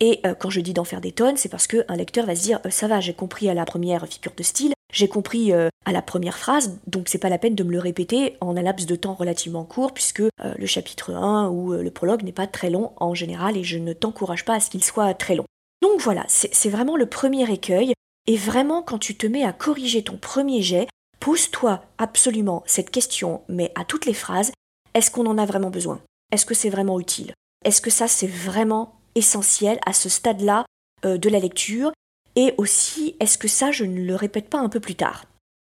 Et 0.00 0.20
euh, 0.26 0.34
quand 0.34 0.50
je 0.50 0.60
dis 0.60 0.74
d'en 0.74 0.84
faire 0.84 1.00
des 1.00 1.12
tonnes, 1.12 1.36
c'est 1.36 1.48
parce 1.48 1.66
qu'un 1.66 1.96
lecteur 1.96 2.26
va 2.26 2.36
se 2.36 2.42
dire 2.42 2.60
ça 2.70 2.86
va, 2.86 3.00
j'ai 3.00 3.14
compris 3.14 3.48
à 3.48 3.54
la 3.54 3.64
première 3.64 4.06
figure 4.06 4.32
de 4.36 4.42
style, 4.42 4.72
j'ai 4.92 5.08
compris 5.08 5.52
à 5.52 5.92
la 5.92 6.02
première 6.02 6.38
phrase, 6.38 6.78
donc 6.86 7.08
c'est 7.08 7.18
pas 7.18 7.28
la 7.28 7.38
peine 7.38 7.54
de 7.54 7.62
me 7.62 7.72
le 7.72 7.78
répéter 7.78 8.36
en 8.40 8.56
un 8.56 8.62
laps 8.62 8.86
de 8.86 8.96
temps 8.96 9.14
relativement 9.14 9.64
court, 9.64 9.92
puisque 9.92 10.22
le 10.42 10.66
chapitre 10.66 11.12
1 11.12 11.48
ou 11.50 11.72
le 11.72 11.90
prologue 11.90 12.22
n'est 12.22 12.32
pas 12.32 12.46
très 12.46 12.70
long 12.70 12.92
en 12.96 13.14
général 13.14 13.56
et 13.56 13.64
je 13.64 13.78
ne 13.78 13.92
t'encourage 13.92 14.44
pas 14.44 14.54
à 14.54 14.60
ce 14.60 14.70
qu'il 14.70 14.82
soit 14.82 15.12
très 15.14 15.34
long. 15.34 15.44
Donc 15.82 16.00
voilà, 16.00 16.24
c'est 16.28 16.70
vraiment 16.70 16.96
le 16.96 17.06
premier 17.06 17.50
écueil. 17.52 17.92
Et 18.26 18.36
vraiment, 18.36 18.82
quand 18.82 18.98
tu 18.98 19.14
te 19.14 19.26
mets 19.26 19.44
à 19.44 19.52
corriger 19.52 20.02
ton 20.02 20.16
premier 20.16 20.62
jet, 20.62 20.88
Pose-toi 21.20 21.82
absolument 21.98 22.62
cette 22.66 22.90
question, 22.90 23.42
mais 23.48 23.72
à 23.74 23.84
toutes 23.84 24.06
les 24.06 24.14
phrases, 24.14 24.52
est-ce 24.94 25.10
qu'on 25.10 25.26
en 25.26 25.38
a 25.38 25.46
vraiment 25.46 25.70
besoin? 25.70 26.00
Est-ce 26.32 26.46
que 26.46 26.54
c'est 26.54 26.70
vraiment 26.70 27.00
utile? 27.00 27.34
Est-ce 27.64 27.80
que 27.80 27.90
ça 27.90 28.06
c'est 28.06 28.28
vraiment 28.28 29.00
essentiel 29.14 29.80
à 29.84 29.92
ce 29.92 30.08
stade-là 30.08 30.64
euh, 31.04 31.18
de 31.18 31.28
la 31.28 31.40
lecture? 31.40 31.92
Et 32.38 32.54
aussi, 32.56 33.16
est-ce 33.18 33.36
que 33.36 33.48
ça 33.48 33.72
je 33.72 33.84
ne 33.84 34.00
le 34.00 34.14
répète 34.14 34.48
pas 34.48 34.60
un 34.60 34.68
peu 34.68 34.78
plus 34.78 34.94
tard? 34.94 35.24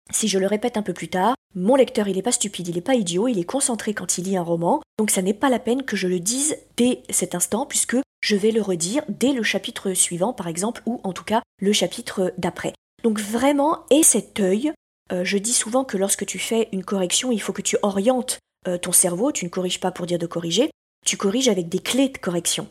Si 0.09 0.29
je 0.29 0.39
le 0.39 0.47
répète 0.47 0.77
un 0.77 0.81
peu 0.81 0.93
plus 0.93 1.09
tard, 1.09 1.35
mon 1.53 1.75
lecteur 1.75 2.07
il 2.07 2.15
n'est 2.15 2.21
pas 2.21 2.31
stupide, 2.31 2.69
il 2.69 2.75
n'est 2.75 2.81
pas 2.81 2.95
idiot, 2.95 3.27
il 3.27 3.39
est 3.39 3.43
concentré 3.43 3.93
quand 3.93 4.17
il 4.17 4.23
lit 4.23 4.37
un 4.37 4.41
roman, 4.41 4.81
donc 4.97 5.11
ça 5.11 5.21
n'est 5.21 5.33
pas 5.33 5.49
la 5.49 5.59
peine 5.59 5.83
que 5.83 5.97
je 5.97 6.07
le 6.07 6.21
dise 6.21 6.55
dès 6.77 7.03
cet 7.09 7.35
instant, 7.35 7.65
puisque 7.65 7.97
je 8.21 8.35
vais 8.37 8.51
le 8.51 8.61
redire 8.61 9.03
dès 9.09 9.33
le 9.33 9.43
chapitre 9.43 9.93
suivant 9.93 10.31
par 10.31 10.47
exemple, 10.47 10.81
ou 10.85 11.01
en 11.03 11.11
tout 11.11 11.25
cas 11.25 11.41
le 11.59 11.73
chapitre 11.73 12.33
d'après. 12.37 12.71
Donc 13.03 13.19
vraiment, 13.19 13.83
aie 13.89 14.03
cet 14.03 14.39
œil. 14.39 14.71
Euh, 15.11 15.25
je 15.25 15.37
dis 15.37 15.53
souvent 15.53 15.83
que 15.83 15.97
lorsque 15.97 16.25
tu 16.25 16.39
fais 16.39 16.69
une 16.71 16.85
correction, 16.85 17.33
il 17.33 17.41
faut 17.41 17.51
que 17.51 17.61
tu 17.61 17.75
orientes 17.81 18.39
euh, 18.69 18.77
ton 18.77 18.93
cerveau, 18.93 19.33
tu 19.33 19.43
ne 19.43 19.49
corriges 19.49 19.81
pas 19.81 19.91
pour 19.91 20.05
dire 20.05 20.19
de 20.19 20.25
corriger, 20.25 20.71
tu 21.05 21.17
corriges 21.17 21.49
avec 21.49 21.67
des 21.67 21.79
clés 21.79 22.07
de 22.07 22.17
correction. 22.17 22.69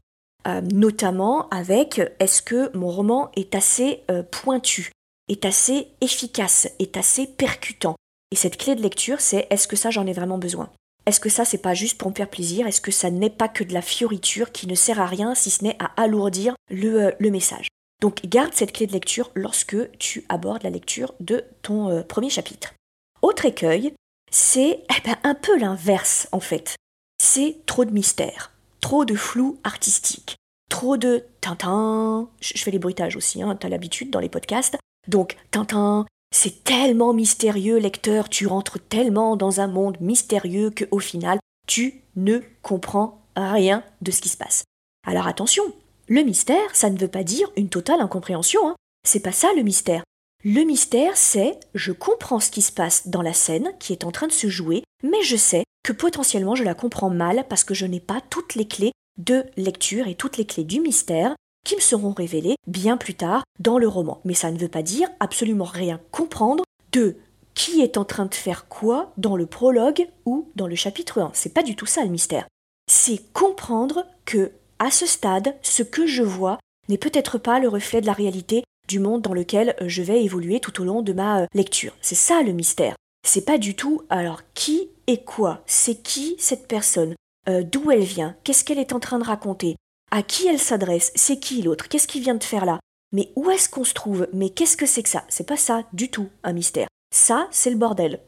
Euh, 0.48 0.60
notamment 0.72 1.48
avec 1.50 2.00
est-ce 2.18 2.40
que 2.42 2.74
mon 2.76 2.88
roman 2.88 3.30
est 3.36 3.54
assez 3.54 4.02
pointu, 4.30 4.90
est 5.28 5.44
assez 5.44 5.88
efficace, 6.00 6.68
est 6.78 6.96
assez 6.96 7.26
percutant? 7.26 7.96
Et 8.32 8.36
cette 8.36 8.56
clé 8.56 8.74
de 8.74 8.82
lecture, 8.82 9.20
c'est 9.20 9.46
est-ce 9.50 9.68
que 9.68 9.76
ça 9.76 9.90
j'en 9.90 10.06
ai 10.06 10.12
vraiment 10.12 10.38
besoin? 10.38 10.70
Est-ce 11.06 11.20
que 11.20 11.28
ça 11.28 11.44
c'est 11.44 11.58
pas 11.58 11.74
juste 11.74 11.98
pour 11.98 12.10
me 12.10 12.14
faire 12.14 12.28
plaisir? 12.28 12.66
Est-ce 12.66 12.80
que 12.80 12.90
ça 12.90 13.10
n'est 13.10 13.30
pas 13.30 13.48
que 13.48 13.64
de 13.64 13.74
la 13.74 13.82
fioriture 13.82 14.52
qui 14.52 14.66
ne 14.66 14.74
sert 14.74 15.00
à 15.00 15.06
rien 15.06 15.34
si 15.34 15.50
ce 15.50 15.64
n'est 15.64 15.76
à 15.78 15.90
alourdir 16.00 16.54
le 16.70 17.30
message? 17.30 17.68
Donc 18.00 18.24
garde 18.26 18.54
cette 18.54 18.72
clé 18.72 18.86
de 18.86 18.92
lecture 18.92 19.30
lorsque 19.34 19.76
tu 19.98 20.24
abordes 20.28 20.62
la 20.62 20.70
lecture 20.70 21.14
de 21.20 21.44
ton 21.62 21.90
euh, 21.90 22.02
premier 22.02 22.30
chapitre. 22.30 22.74
Autre 23.22 23.44
écueil, 23.44 23.92
c'est 24.30 24.84
eh 24.88 25.00
ben, 25.04 25.16
un 25.22 25.34
peu 25.34 25.58
l'inverse 25.58 26.28
en 26.32 26.40
fait. 26.40 26.76
C'est 27.22 27.58
trop 27.66 27.84
de 27.84 27.90
mystère, 27.90 28.52
trop 28.80 29.04
de 29.04 29.14
flou 29.14 29.58
artistique, 29.64 30.36
trop 30.70 30.96
de 30.96 31.24
Tintin. 31.42 32.30
Je 32.40 32.62
fais 32.62 32.70
les 32.70 32.78
bruitages 32.78 33.16
aussi, 33.16 33.42
hein, 33.42 33.54
t'as 33.60 33.68
l'habitude 33.68 34.08
dans 34.08 34.20
les 34.20 34.30
podcasts. 34.30 34.78
Donc 35.08 35.36
Tintin, 35.50 36.06
c'est 36.34 36.64
tellement 36.64 37.12
mystérieux, 37.12 37.76
lecteur, 37.76 38.30
tu 38.30 38.46
rentres 38.46 38.78
tellement 38.88 39.36
dans 39.36 39.60
un 39.60 39.66
monde 39.66 39.98
mystérieux 40.00 40.70
que 40.70 40.86
au 40.90 40.98
final, 40.98 41.38
tu 41.66 42.02
ne 42.16 42.38
comprends 42.62 43.20
rien 43.36 43.84
de 44.00 44.10
ce 44.10 44.22
qui 44.22 44.30
se 44.30 44.38
passe. 44.38 44.64
Alors 45.06 45.26
attention, 45.26 45.64
le 46.08 46.22
mystère, 46.22 46.74
ça 46.74 46.88
ne 46.88 46.98
veut 46.98 47.08
pas 47.08 47.24
dire 47.24 47.50
une 47.56 47.68
totale 47.68 48.00
incompréhension. 48.00 48.68
Hein. 48.68 48.76
C'est 49.06 49.20
pas 49.20 49.32
ça 49.32 49.48
le 49.56 49.62
mystère. 49.62 50.02
Le 50.42 50.62
mystère, 50.62 51.16
c'est 51.16 51.60
je 51.74 51.92
comprends 51.92 52.40
ce 52.40 52.50
qui 52.50 52.62
se 52.62 52.72
passe 52.72 53.08
dans 53.08 53.22
la 53.22 53.34
scène 53.34 53.72
qui 53.78 53.92
est 53.92 54.04
en 54.04 54.10
train 54.10 54.26
de 54.26 54.32
se 54.32 54.48
jouer, 54.48 54.82
mais 55.02 55.22
je 55.22 55.36
sais 55.36 55.64
que 55.82 55.92
potentiellement 55.92 56.54
je 56.54 56.64
la 56.64 56.74
comprends 56.74 57.10
mal 57.10 57.44
parce 57.48 57.64
que 57.64 57.74
je 57.74 57.86
n'ai 57.86 58.00
pas 58.00 58.20
toutes 58.30 58.54
les 58.54 58.66
clés 58.66 58.92
de 59.18 59.44
lecture 59.56 60.08
et 60.08 60.14
toutes 60.14 60.36
les 60.36 60.46
clés 60.46 60.64
du 60.64 60.80
mystère 60.80 61.34
qui 61.64 61.76
me 61.76 61.80
seront 61.80 62.12
révélées 62.12 62.56
bien 62.66 62.96
plus 62.96 63.14
tard 63.14 63.44
dans 63.58 63.78
le 63.78 63.88
roman. 63.88 64.20
Mais 64.24 64.34
ça 64.34 64.50
ne 64.50 64.58
veut 64.58 64.68
pas 64.68 64.82
dire 64.82 65.08
absolument 65.20 65.64
rien 65.64 66.00
comprendre 66.10 66.64
de 66.92 67.16
qui 67.54 67.82
est 67.82 67.98
en 67.98 68.04
train 68.04 68.26
de 68.26 68.34
faire 68.34 68.68
quoi 68.68 69.12
dans 69.16 69.36
le 69.36 69.46
prologue 69.46 70.08
ou 70.24 70.48
dans 70.56 70.66
le 70.66 70.76
chapitre 70.76 71.20
1. 71.20 71.32
C'est 71.34 71.52
pas 71.52 71.62
du 71.62 71.76
tout 71.76 71.86
ça 71.86 72.04
le 72.04 72.10
mystère. 72.10 72.46
C'est 72.90 73.32
comprendre 73.32 74.06
que 74.24 74.52
à 74.78 74.90
ce 74.90 75.06
stade, 75.06 75.54
ce 75.62 75.82
que 75.82 76.06
je 76.06 76.22
vois 76.22 76.58
n'est 76.88 76.98
peut-être 76.98 77.38
pas 77.38 77.60
le 77.60 77.68
reflet 77.68 78.00
de 78.00 78.06
la 78.06 78.12
réalité 78.12 78.64
du 78.88 78.98
monde 78.98 79.22
dans 79.22 79.34
lequel 79.34 79.76
euh, 79.80 79.88
je 79.88 80.02
vais 80.02 80.24
évoluer 80.24 80.58
tout 80.58 80.80
au 80.80 80.84
long 80.84 81.02
de 81.02 81.12
ma 81.12 81.42
euh, 81.42 81.46
lecture. 81.54 81.92
C'est 82.00 82.14
ça 82.14 82.42
le 82.42 82.52
mystère. 82.52 82.96
C'est 83.24 83.44
pas 83.44 83.58
du 83.58 83.76
tout 83.76 84.02
alors 84.08 84.40
qui 84.54 84.88
et 85.06 85.22
quoi, 85.22 85.62
c'est 85.66 86.02
qui 86.02 86.36
cette 86.38 86.66
personne, 86.66 87.14
euh, 87.48 87.62
d'où 87.62 87.90
elle 87.90 88.02
vient, 88.02 88.36
qu'est-ce 88.44 88.64
qu'elle 88.64 88.78
est 88.78 88.92
en 88.92 89.00
train 89.00 89.18
de 89.18 89.24
raconter, 89.24 89.76
à 90.10 90.22
qui 90.22 90.46
elle 90.46 90.58
s'adresse, 90.58 91.12
c'est 91.14 91.38
qui 91.38 91.62
l'autre, 91.62 91.88
qu'est-ce 91.88 92.08
qu'il 92.08 92.22
vient 92.22 92.34
de 92.34 92.44
faire 92.44 92.64
là, 92.64 92.80
mais 93.12 93.32
où 93.36 93.50
est-ce 93.50 93.68
qu'on 93.68 93.84
se 93.84 93.94
trouve, 93.94 94.28
mais 94.32 94.50
qu'est-ce 94.50 94.76
que 94.76 94.86
c'est 94.86 95.02
que 95.02 95.08
ça? 95.08 95.24
C'est 95.28 95.46
pas 95.46 95.56
ça 95.56 95.82
du 95.92 96.10
tout 96.10 96.28
un 96.42 96.52
mystère. 96.52 96.88
Ça, 97.12 97.48
c'est 97.50 97.70
le 97.70 97.76
bordel. 97.76 98.20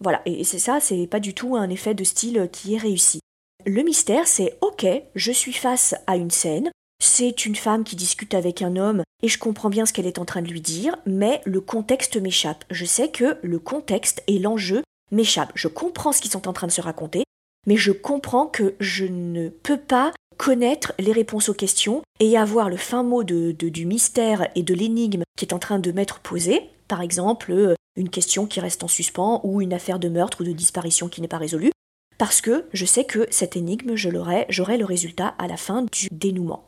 Voilà, 0.00 0.22
et 0.26 0.44
c'est 0.44 0.58
ça, 0.58 0.80
c'est 0.80 1.06
pas 1.06 1.20
du 1.20 1.34
tout 1.34 1.56
un 1.56 1.70
effet 1.70 1.94
de 1.94 2.04
style 2.04 2.48
qui 2.52 2.74
est 2.74 2.78
réussi. 2.78 3.20
Le 3.66 3.82
mystère, 3.82 4.26
c'est 4.26 4.58
ok, 4.60 4.86
je 5.14 5.32
suis 5.32 5.52
face 5.52 5.94
à 6.06 6.16
une 6.16 6.30
scène, 6.30 6.70
c'est 7.00 7.46
une 7.46 7.56
femme 7.56 7.84
qui 7.84 7.96
discute 7.96 8.34
avec 8.34 8.62
un 8.62 8.76
homme 8.76 9.02
et 9.22 9.28
je 9.28 9.38
comprends 9.38 9.70
bien 9.70 9.86
ce 9.86 9.92
qu'elle 9.92 10.06
est 10.06 10.18
en 10.18 10.24
train 10.24 10.42
de 10.42 10.50
lui 10.50 10.60
dire, 10.60 10.96
mais 11.06 11.40
le 11.44 11.60
contexte 11.60 12.16
m'échappe. 12.16 12.64
Je 12.70 12.84
sais 12.84 13.10
que 13.10 13.38
le 13.42 13.58
contexte 13.58 14.22
et 14.26 14.38
l'enjeu 14.38 14.82
m'échappent. 15.10 15.52
Je 15.54 15.68
comprends 15.68 16.12
ce 16.12 16.20
qu'ils 16.20 16.30
sont 16.30 16.48
en 16.48 16.52
train 16.52 16.66
de 16.66 16.72
se 16.72 16.80
raconter, 16.80 17.24
mais 17.66 17.76
je 17.76 17.92
comprends 17.92 18.46
que 18.46 18.74
je 18.80 19.04
ne 19.04 19.48
peux 19.48 19.78
pas 19.78 20.12
connaître 20.36 20.92
les 20.98 21.12
réponses 21.12 21.48
aux 21.48 21.54
questions 21.54 22.02
et 22.20 22.36
avoir 22.36 22.68
le 22.68 22.76
fin 22.76 23.02
mot 23.02 23.22
du 23.22 23.86
mystère 23.86 24.48
et 24.54 24.62
de 24.62 24.74
l'énigme 24.74 25.22
qui 25.36 25.44
est 25.44 25.54
en 25.54 25.58
train 25.58 25.78
de 25.78 25.92
m'être 25.92 26.20
posé. 26.20 26.62
Par 26.88 27.00
exemple, 27.00 27.52
euh, 27.52 27.74
une 27.96 28.08
question 28.08 28.46
qui 28.46 28.60
reste 28.60 28.82
en 28.82 28.88
suspens 28.88 29.40
ou 29.44 29.60
une 29.60 29.72
affaire 29.72 29.98
de 29.98 30.08
meurtre 30.08 30.40
ou 30.40 30.44
de 30.44 30.52
disparition 30.52 31.08
qui 31.08 31.20
n'est 31.20 31.28
pas 31.28 31.38
résolue 31.38 31.70
parce 32.18 32.40
que 32.40 32.66
je 32.72 32.84
sais 32.84 33.04
que 33.04 33.26
cette 33.30 33.56
énigme, 33.56 33.94
je 33.94 34.08
l'aurai, 34.08 34.46
j'aurai 34.48 34.76
le 34.78 34.84
résultat 34.84 35.34
à 35.38 35.46
la 35.46 35.56
fin 35.56 35.82
du 35.82 36.08
dénouement. 36.10 36.66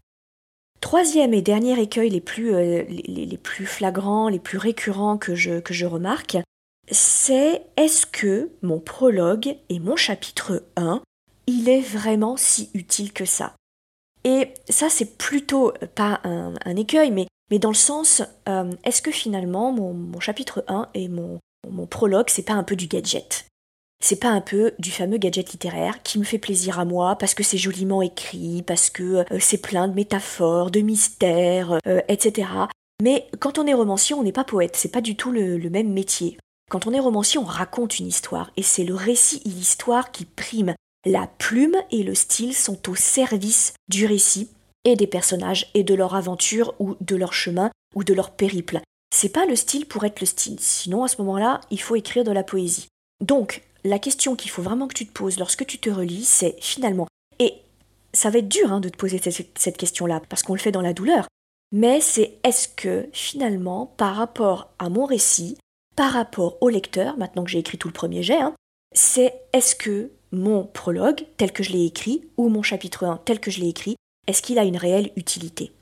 Troisième 0.80 1.32
et 1.32 1.42
dernier 1.42 1.80
écueil 1.80 2.10
les 2.10 2.20
plus, 2.20 2.54
euh, 2.54 2.84
flagrants, 3.64 4.28
les 4.28 4.38
plus 4.38 4.58
récurrents 4.58 5.16
que 5.16 5.34
je 5.34 5.86
remarque, 5.86 6.36
c'est 6.90 7.62
est-ce 7.76 8.06
que 8.06 8.50
mon 8.62 8.78
prologue 8.78 9.56
et 9.68 9.78
mon 9.78 9.96
chapitre 9.96 10.64
1, 10.76 11.02
il 11.46 11.68
est 11.68 11.80
vraiment 11.80 12.36
si 12.36 12.70
utile 12.74 13.12
que 13.12 13.24
ça? 13.24 13.54
Et 14.24 14.54
ça, 14.68 14.88
c'est 14.88 15.18
plutôt 15.18 15.72
pas 15.94 16.20
un, 16.24 16.76
écueil, 16.76 17.10
mais, 17.10 17.26
dans 17.58 17.68
le 17.68 17.74
sens, 17.74 18.22
euh, 18.48 18.72
est-ce 18.84 19.02
que 19.02 19.12
finalement 19.12 19.70
mon, 19.70 20.18
chapitre 20.18 20.64
1 20.66 20.88
et 20.94 21.08
mon, 21.08 21.38
prologue, 21.88 22.28
c'est 22.28 22.42
pas 22.42 22.54
un 22.54 22.64
peu 22.64 22.74
du 22.74 22.86
gadget? 22.86 23.46
C'est 24.02 24.20
pas 24.20 24.28
un 24.28 24.40
peu 24.40 24.72
du 24.78 24.90
fameux 24.90 25.18
gadget 25.18 25.52
littéraire 25.52 26.02
qui 26.02 26.18
me 26.18 26.24
fait 26.24 26.38
plaisir 26.38 26.78
à 26.78 26.84
moi 26.84 27.16
parce 27.16 27.32
que 27.32 27.42
c'est 27.42 27.56
joliment 27.56 28.02
écrit, 28.02 28.62
parce 28.62 28.90
que 28.90 29.24
euh, 29.32 29.38
c'est 29.40 29.62
plein 29.62 29.88
de 29.88 29.94
métaphores, 29.94 30.70
de 30.70 30.80
mystères, 30.80 31.78
euh, 31.86 32.00
etc. 32.08 32.48
Mais 33.02 33.28
quand 33.38 33.58
on 33.58 33.66
est 33.66 33.74
romancier, 33.74 34.14
on 34.14 34.22
n'est 34.22 34.32
pas 34.32 34.44
poète, 34.44 34.76
c'est 34.76 34.90
pas 34.90 35.00
du 35.00 35.16
tout 35.16 35.30
le 35.30 35.70
même 35.70 35.92
métier. 35.92 36.38
Quand 36.70 36.86
on 36.86 36.92
est 36.92 37.00
romancier, 37.00 37.38
on 37.38 37.44
raconte 37.44 37.98
une 37.98 38.06
histoire, 38.06 38.50
et 38.56 38.62
c'est 38.62 38.84
le 38.84 38.94
récit 38.94 39.42
et 39.44 39.50
l'histoire 39.50 40.12
qui 40.12 40.24
prime. 40.24 40.74
La 41.06 41.26
plume 41.38 41.76
et 41.90 42.02
le 42.02 42.14
style 42.14 42.54
sont 42.54 42.88
au 42.88 42.94
service 42.94 43.74
du 43.88 44.06
récit 44.06 44.48
et 44.84 44.96
des 44.96 45.06
personnages 45.06 45.70
et 45.74 45.82
de 45.82 45.94
leur 45.94 46.14
aventure 46.14 46.74
ou 46.78 46.96
de 47.00 47.16
leur 47.16 47.32
chemin 47.32 47.70
ou 47.94 48.04
de 48.04 48.14
leur 48.14 48.30
périple. 48.30 48.80
C'est 49.14 49.28
pas 49.28 49.46
le 49.46 49.56
style 49.56 49.86
pour 49.86 50.04
être 50.04 50.20
le 50.20 50.26
style, 50.26 50.58
sinon 50.60 51.04
à 51.04 51.08
ce 51.08 51.20
moment-là, 51.22 51.60
il 51.70 51.80
faut 51.80 51.96
écrire 51.96 52.24
de 52.24 52.32
la 52.32 52.42
poésie. 52.42 52.88
Donc, 53.20 53.62
la 53.84 53.98
question 53.98 54.34
qu'il 54.34 54.50
faut 54.50 54.62
vraiment 54.62 54.88
que 54.88 54.94
tu 54.94 55.06
te 55.06 55.12
poses 55.12 55.38
lorsque 55.38 55.66
tu 55.66 55.78
te 55.78 55.90
relis, 55.90 56.24
c'est 56.24 56.56
finalement, 56.60 57.06
et 57.38 57.54
ça 58.12 58.30
va 58.30 58.38
être 58.38 58.48
dur 58.48 58.72
hein, 58.72 58.80
de 58.80 58.88
te 58.88 58.96
poser 58.96 59.20
cette 59.20 59.76
question-là, 59.76 60.22
parce 60.28 60.42
qu'on 60.42 60.54
le 60.54 60.60
fait 60.60 60.72
dans 60.72 60.80
la 60.80 60.94
douleur. 60.94 61.26
Mais 61.70 62.00
c'est 62.00 62.38
est-ce 62.44 62.68
que 62.68 63.08
finalement, 63.12 63.92
par 63.96 64.16
rapport 64.16 64.70
à 64.78 64.88
mon 64.88 65.04
récit, 65.04 65.58
par 65.96 66.12
rapport 66.12 66.58
au 66.60 66.68
lecteur, 66.68 67.16
maintenant 67.16 67.44
que 67.44 67.50
j'ai 67.50 67.58
écrit 67.58 67.78
tout 67.78 67.88
le 67.88 67.94
premier 67.94 68.22
jet, 68.22 68.40
hein, 68.40 68.54
c'est 68.92 69.34
est-ce 69.52 69.74
que 69.74 70.10
mon 70.32 70.64
prologue, 70.64 71.24
tel 71.36 71.52
que 71.52 71.62
je 71.62 71.72
l'ai 71.72 71.84
écrit, 71.84 72.28
ou 72.36 72.48
mon 72.48 72.62
chapitre 72.62 73.04
1, 73.04 73.18
tel 73.24 73.40
que 73.40 73.50
je 73.50 73.60
l'ai 73.60 73.68
écrit, 73.68 73.96
est-ce 74.26 74.42
qu'il 74.42 74.58
a 74.58 74.64
une 74.64 74.76
réelle 74.76 75.12
utilité? 75.16 75.72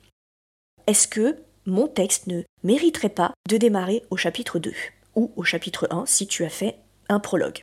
Est-ce 0.87 1.09
que 1.09 1.39
mon 1.65 1.87
texte 1.87 2.27
ne 2.27 2.43
mériterait 2.63 3.09
pas 3.09 3.33
de 3.49 3.57
démarrer 3.57 4.03
au 4.11 4.17
chapitre 4.17 4.59
2 4.59 4.73
ou 5.15 5.31
au 5.37 5.45
chapitre 5.45 5.87
1 5.91 6.07
si 6.07 6.27
tu 6.27 6.45
as 6.45 6.51
fait 6.51 6.79
un 7.09 7.21
prologue? 7.21 7.61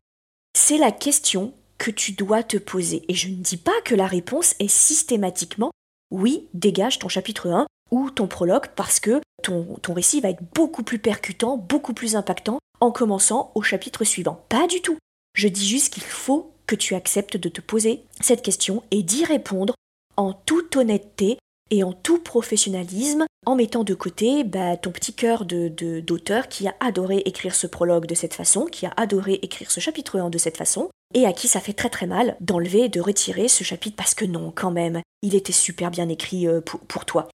C'est 0.55 0.77
la 0.77 0.91
question 0.91 1.53
que 1.77 1.91
tu 1.91 2.13
dois 2.13 2.43
te 2.43 2.57
poser. 2.57 3.03
Et 3.07 3.13
je 3.13 3.29
ne 3.29 3.35
dis 3.35 3.57
pas 3.57 3.79
que 3.85 3.95
la 3.95 4.07
réponse 4.07 4.55
est 4.59 4.67
systématiquement 4.67 5.71
oui, 6.11 6.47
dégage 6.53 6.99
ton 6.99 7.07
chapitre 7.07 7.49
1 7.49 7.67
ou 7.91 8.09
ton 8.09 8.27
prologue 8.27 8.67
parce 8.75 8.99
que 8.99 9.21
ton, 9.43 9.79
récit 9.93 10.21
va 10.21 10.29
être 10.29 10.43
beaucoup 10.53 10.83
plus 10.83 10.99
percutant, 10.99 11.57
beaucoup 11.57 11.93
plus 11.93 12.15
impactant 12.15 12.59
en 12.79 12.91
commençant 12.91 13.51
au 13.55 13.61
chapitre 13.61 14.03
suivant. 14.03 14.43
Pas 14.49 14.67
du 14.67 14.81
tout. 14.81 14.97
Je 15.35 15.47
dis 15.47 15.67
juste 15.67 15.93
qu'il 15.93 16.03
faut 16.03 16.51
que 16.67 16.75
tu 16.75 16.95
acceptes 16.95 17.37
de 17.37 17.49
te 17.49 17.61
poser 17.61 18.03
cette 18.21 18.41
question 18.41 18.83
et 18.91 19.03
d'y 19.03 19.25
répondre 19.25 19.73
en 20.17 20.33
toute 20.33 20.75
honnêteté 20.75 21.37
et 21.71 21.83
en 21.83 21.93
tout 21.93 22.19
professionnalisme, 22.19 23.25
en 23.45 23.55
mettant 23.55 23.83
de 23.83 23.93
côté 23.93 24.43
bah, 24.43 24.77
ton 24.77 24.91
petit 24.91 25.13
cœur 25.13 25.45
de, 25.45 25.69
d'auteur 25.99 26.47
qui 26.47 26.67
a 26.67 26.75
adoré 26.79 27.17
écrire 27.25 27.55
ce 27.55 27.67
prologue 27.67 28.05
de 28.05 28.15
cette 28.15 28.33
façon, 28.33 28.65
qui 28.65 28.85
a 28.85 28.93
adoré 28.97 29.39
écrire 29.41 29.71
ce 29.71 29.79
chapitre 29.79 30.19
1 30.19 30.29
de 30.29 30.37
cette 30.37 30.57
façon, 30.57 30.89
et 31.13 31.25
à 31.25 31.33
qui 31.33 31.47
ça 31.47 31.59
fait 31.59 31.73
très 31.73 31.89
très 31.89 32.07
mal 32.07 32.35
d'enlever, 32.39 32.89
de 32.89 33.01
retirer 33.01 33.47
ce 33.47 33.63
chapitre 33.63 33.95
parce 33.95 34.13
que 34.13 34.25
non, 34.25 34.51
quand 34.51 34.71
même, 34.71 35.01
il 35.21 35.35
était 35.35 35.53
super 35.53 35.91
bien 35.91 36.09
écrit 36.09 36.47
euh, 36.47 36.61
pour, 36.61 37.05
toi. 37.05 37.27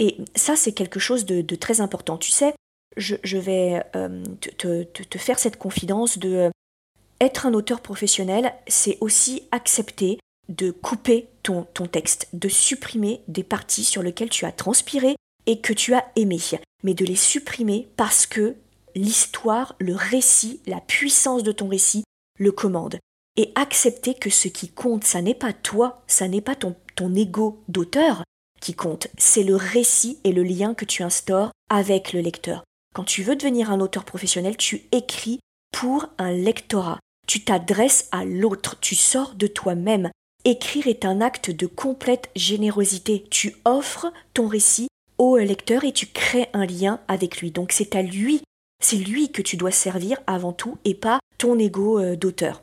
Et 0.00 0.16
ça, 0.34 0.56
c'est 0.56 0.72
quelque 0.72 0.98
chose 0.98 1.26
de, 1.26 1.54
très 1.54 1.82
important. 1.82 2.16
Tu 2.16 2.30
sais, 2.30 2.54
je, 2.96 3.36
vais 3.36 3.82
euh, 3.94 4.24
te, 4.56 5.18
faire 5.18 5.38
cette 5.38 5.58
confidence 5.58 6.18
de 6.18 6.34
euh, 6.34 6.50
être 7.20 7.46
un 7.46 7.52
auteur 7.52 7.82
professionnel, 7.82 8.52
c'est 8.66 8.96
aussi 9.00 9.42
accepter 9.52 10.18
de 10.48 10.70
couper 10.70 11.28
ton, 11.42 11.64
ton 11.74 11.86
texte, 11.86 12.28
de 12.32 12.48
supprimer 12.48 13.20
des 13.28 13.44
parties 13.44 13.84
sur 13.84 14.02
lesquelles 14.02 14.30
tu 14.30 14.46
as 14.46 14.52
transpiré 14.52 15.16
et 15.46 15.60
que 15.60 15.74
tu 15.74 15.94
as 15.94 16.10
aimé, 16.16 16.38
mais 16.82 16.94
de 16.94 17.04
les 17.04 17.14
supprimer 17.14 17.86
parce 17.96 18.26
que 18.26 18.56
l'histoire, 18.94 19.76
le 19.78 19.94
récit, 19.94 20.60
la 20.66 20.80
puissance 20.80 21.42
de 21.42 21.52
ton 21.52 21.68
récit 21.68 22.04
le 22.38 22.52
commande. 22.52 22.98
Et 23.36 23.52
accepter 23.54 24.14
que 24.14 24.30
ce 24.30 24.48
qui 24.48 24.68
compte, 24.68 25.04
ça 25.04 25.22
n'est 25.22 25.34
pas 25.34 25.52
toi, 25.52 26.02
ça 26.06 26.26
n'est 26.26 26.40
pas 26.40 26.56
ton, 26.56 26.74
ton 26.96 27.14
ego 27.14 27.62
d'auteur 27.68 28.24
qui 28.60 28.74
compte, 28.74 29.08
c'est 29.18 29.42
le 29.42 29.56
récit 29.56 30.18
et 30.24 30.32
le 30.32 30.42
lien 30.42 30.74
que 30.74 30.84
tu 30.84 31.02
instaures 31.02 31.50
avec 31.68 32.12
le 32.12 32.20
lecteur. 32.20 32.64
Quand 32.94 33.04
tu 33.04 33.22
veux 33.22 33.36
devenir 33.36 33.70
un 33.70 33.80
auteur 33.80 34.04
professionnel, 34.04 34.56
tu 34.56 34.82
écris 34.92 35.40
pour 35.72 36.06
un 36.18 36.32
lectorat. 36.32 36.98
Tu 37.26 37.44
t'adresses 37.44 38.08
à 38.10 38.24
l'autre, 38.24 38.76
tu 38.80 38.94
sors 38.94 39.34
de 39.34 39.46
toi-même. 39.46 40.10
Écrire 40.44 40.88
est 40.88 41.04
un 41.04 41.20
acte 41.20 41.50
de 41.50 41.66
complète 41.66 42.30
générosité. 42.34 43.24
Tu 43.30 43.56
offres 43.64 44.12
ton 44.34 44.48
récit 44.48 44.88
au 45.18 45.36
lecteur 45.36 45.84
et 45.84 45.92
tu 45.92 46.06
crées 46.06 46.48
un 46.54 46.66
lien 46.66 47.00
avec 47.06 47.40
lui. 47.40 47.50
Donc 47.50 47.72
c'est 47.72 47.94
à 47.94 48.02
lui, 48.02 48.42
c'est 48.82 48.96
lui 48.96 49.30
que 49.30 49.42
tu 49.42 49.56
dois 49.56 49.70
servir 49.70 50.18
avant 50.26 50.52
tout 50.52 50.78
et 50.84 50.94
pas 50.94 51.20
ton 51.38 51.58
ego 51.58 52.00
euh, 52.00 52.16
d'auteur. 52.16 52.62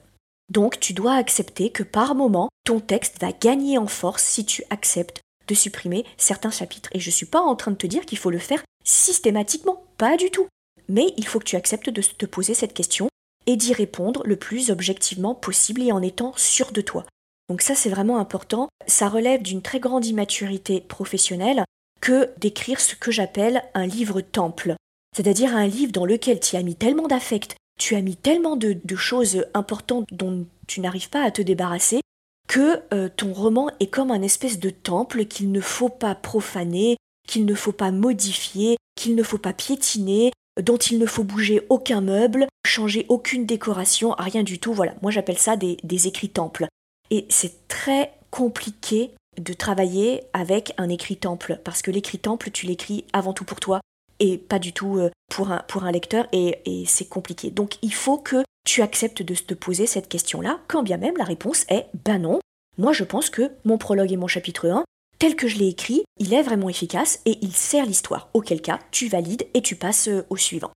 Donc 0.49 0.79
tu 0.79 0.93
dois 0.93 1.13
accepter 1.13 1.69
que 1.69 1.83
par 1.83 2.15
moment, 2.15 2.49
ton 2.65 2.79
texte 2.79 3.21
va 3.21 3.31
gagner 3.31 3.77
en 3.77 3.87
force 3.87 4.23
si 4.23 4.45
tu 4.45 4.63
acceptes 4.69 5.21
de 5.47 5.55
supprimer 5.55 6.05
certains 6.17 6.51
chapitres. 6.51 6.89
Et 6.93 6.99
je 6.99 7.09
ne 7.09 7.13
suis 7.13 7.25
pas 7.25 7.41
en 7.41 7.55
train 7.55 7.71
de 7.71 7.77
te 7.77 7.87
dire 7.87 8.05
qu'il 8.05 8.17
faut 8.17 8.29
le 8.29 8.39
faire 8.39 8.63
systématiquement, 8.83 9.83
pas 9.97 10.17
du 10.17 10.31
tout. 10.31 10.47
Mais 10.89 11.13
il 11.17 11.27
faut 11.27 11.39
que 11.39 11.45
tu 11.45 11.55
acceptes 11.55 11.89
de 11.89 12.01
te 12.01 12.25
poser 12.25 12.53
cette 12.53 12.73
question 12.73 13.09
et 13.45 13.55
d'y 13.55 13.73
répondre 13.73 14.21
le 14.25 14.35
plus 14.35 14.71
objectivement 14.71 15.35
possible 15.35 15.81
et 15.81 15.91
en 15.91 16.01
étant 16.01 16.33
sûr 16.35 16.71
de 16.71 16.81
toi. 16.81 17.05
Donc 17.49 17.61
ça 17.61 17.75
c'est 17.75 17.89
vraiment 17.89 18.19
important, 18.19 18.67
ça 18.87 19.07
relève 19.07 19.41
d'une 19.41 19.61
très 19.61 19.79
grande 19.79 20.05
immaturité 20.05 20.81
professionnelle 20.81 21.63
que 22.01 22.29
d'écrire 22.37 22.79
ce 22.79 22.95
que 22.95 23.11
j'appelle 23.11 23.63
un 23.73 23.87
livre 23.87 24.21
temple, 24.21 24.75
c'est-à-dire 25.15 25.55
un 25.55 25.67
livre 25.67 25.91
dans 25.91 26.05
lequel 26.05 26.39
tu 26.39 26.57
as 26.57 26.63
mis 26.63 26.75
tellement 26.75 27.07
d'affect, 27.07 27.55
tu 27.79 27.95
as 27.95 28.01
mis 28.01 28.15
tellement 28.15 28.57
de, 28.57 28.77
choses 28.95 29.45
importantes 29.53 30.07
dont 30.11 30.45
tu 30.67 30.81
n'arrives 30.81 31.09
pas 31.09 31.23
à 31.23 31.31
te 31.31 31.41
débarrasser, 31.41 32.01
que 32.47 32.81
euh, 32.93 33.09
ton 33.15 33.33
roman 33.33 33.69
est 33.79 33.87
comme 33.87 34.11
un 34.11 34.21
espèce 34.21 34.59
de 34.59 34.69
temple 34.69 35.25
qu'il 35.25 35.51
ne 35.51 35.61
faut 35.61 35.89
pas 35.89 36.15
profaner, 36.15 36.97
qu'il 37.27 37.45
ne 37.45 37.53
faut 37.53 37.73
pas 37.73 37.91
modifier, 37.91 38.77
qu'il 38.95 39.15
ne 39.15 39.23
faut 39.23 39.37
pas 39.37 39.53
piétiner, 39.53 40.31
dont 40.61 40.77
il 40.77 40.97
ne 40.97 41.05
faut 41.05 41.23
bouger 41.23 41.65
aucun 41.69 42.01
meuble, 42.01 42.47
changer 42.65 43.05
aucune 43.09 43.45
décoration, 43.45 44.15
rien 44.17 44.43
du 44.43 44.59
tout. 44.59 44.73
Voilà, 44.73 44.95
moi 45.01 45.11
j'appelle 45.11 45.37
ça 45.37 45.55
des, 45.55 46.07
écrits 46.07 46.29
temples. 46.29 46.67
Et 47.11 47.25
c'est 47.29 47.67
très 47.67 48.13
compliqué 48.31 49.11
de 49.37 49.53
travailler 49.53 50.23
avec 50.33 50.73
un 50.77 50.89
écrit 50.89 51.17
temple, 51.17 51.59
parce 51.63 51.81
que 51.81 51.91
l'écrit 51.91 52.17
temple, 52.17 52.49
tu 52.51 52.65
l'écris 52.65 53.05
avant 53.13 53.33
tout 53.33 53.45
pour 53.45 53.59
toi 53.59 53.81
et 54.19 54.39
pas 54.39 54.57
du 54.57 54.73
tout 54.73 54.97
euh, 54.97 55.11
pour 55.29 55.51
un, 55.51 55.59
pour 55.67 55.83
un 55.83 55.91
lecteur, 55.91 56.27
et, 56.31 56.59
et 56.65 56.85
c'est 56.87 57.05
compliqué. 57.05 57.51
Donc 57.51 57.77
il 57.83 57.93
faut 57.93 58.17
que 58.17 58.43
tu 58.67 58.81
acceptes 58.81 59.23
de 59.23 59.33
te 59.33 59.53
poser 59.53 59.87
cette 59.87 60.09
question-là, 60.09 60.59
quand 60.67 60.83
bien 60.83 60.97
même 60.97 61.15
la 61.17 61.23
réponse 61.23 61.65
est 61.69 61.87
ben 62.03 62.19
non. 62.19 62.41
Moi 62.77 62.91
je 62.91 63.05
pense 63.05 63.29
que 63.29 63.53
mon 63.63 63.77
prologue 63.77 64.11
et 64.11 64.17
mon 64.17 64.27
chapitre 64.27 64.67
1, 64.67 64.83
tel 65.19 65.37
que 65.37 65.47
je 65.47 65.57
l'ai 65.57 65.69
écrit, 65.69 66.03
il 66.19 66.33
est 66.33 66.41
vraiment 66.41 66.67
efficace 66.67 67.21
et 67.25 67.37
il 67.41 67.53
sert 67.53 67.85
l'histoire. 67.85 68.29
Auquel 68.33 68.61
cas, 68.61 68.79
tu 68.91 69.07
valides 69.07 69.47
et 69.53 69.61
tu 69.61 69.77
passes 69.77 70.09
euh, 70.09 70.25
au 70.29 70.35
suivant. 70.35 70.71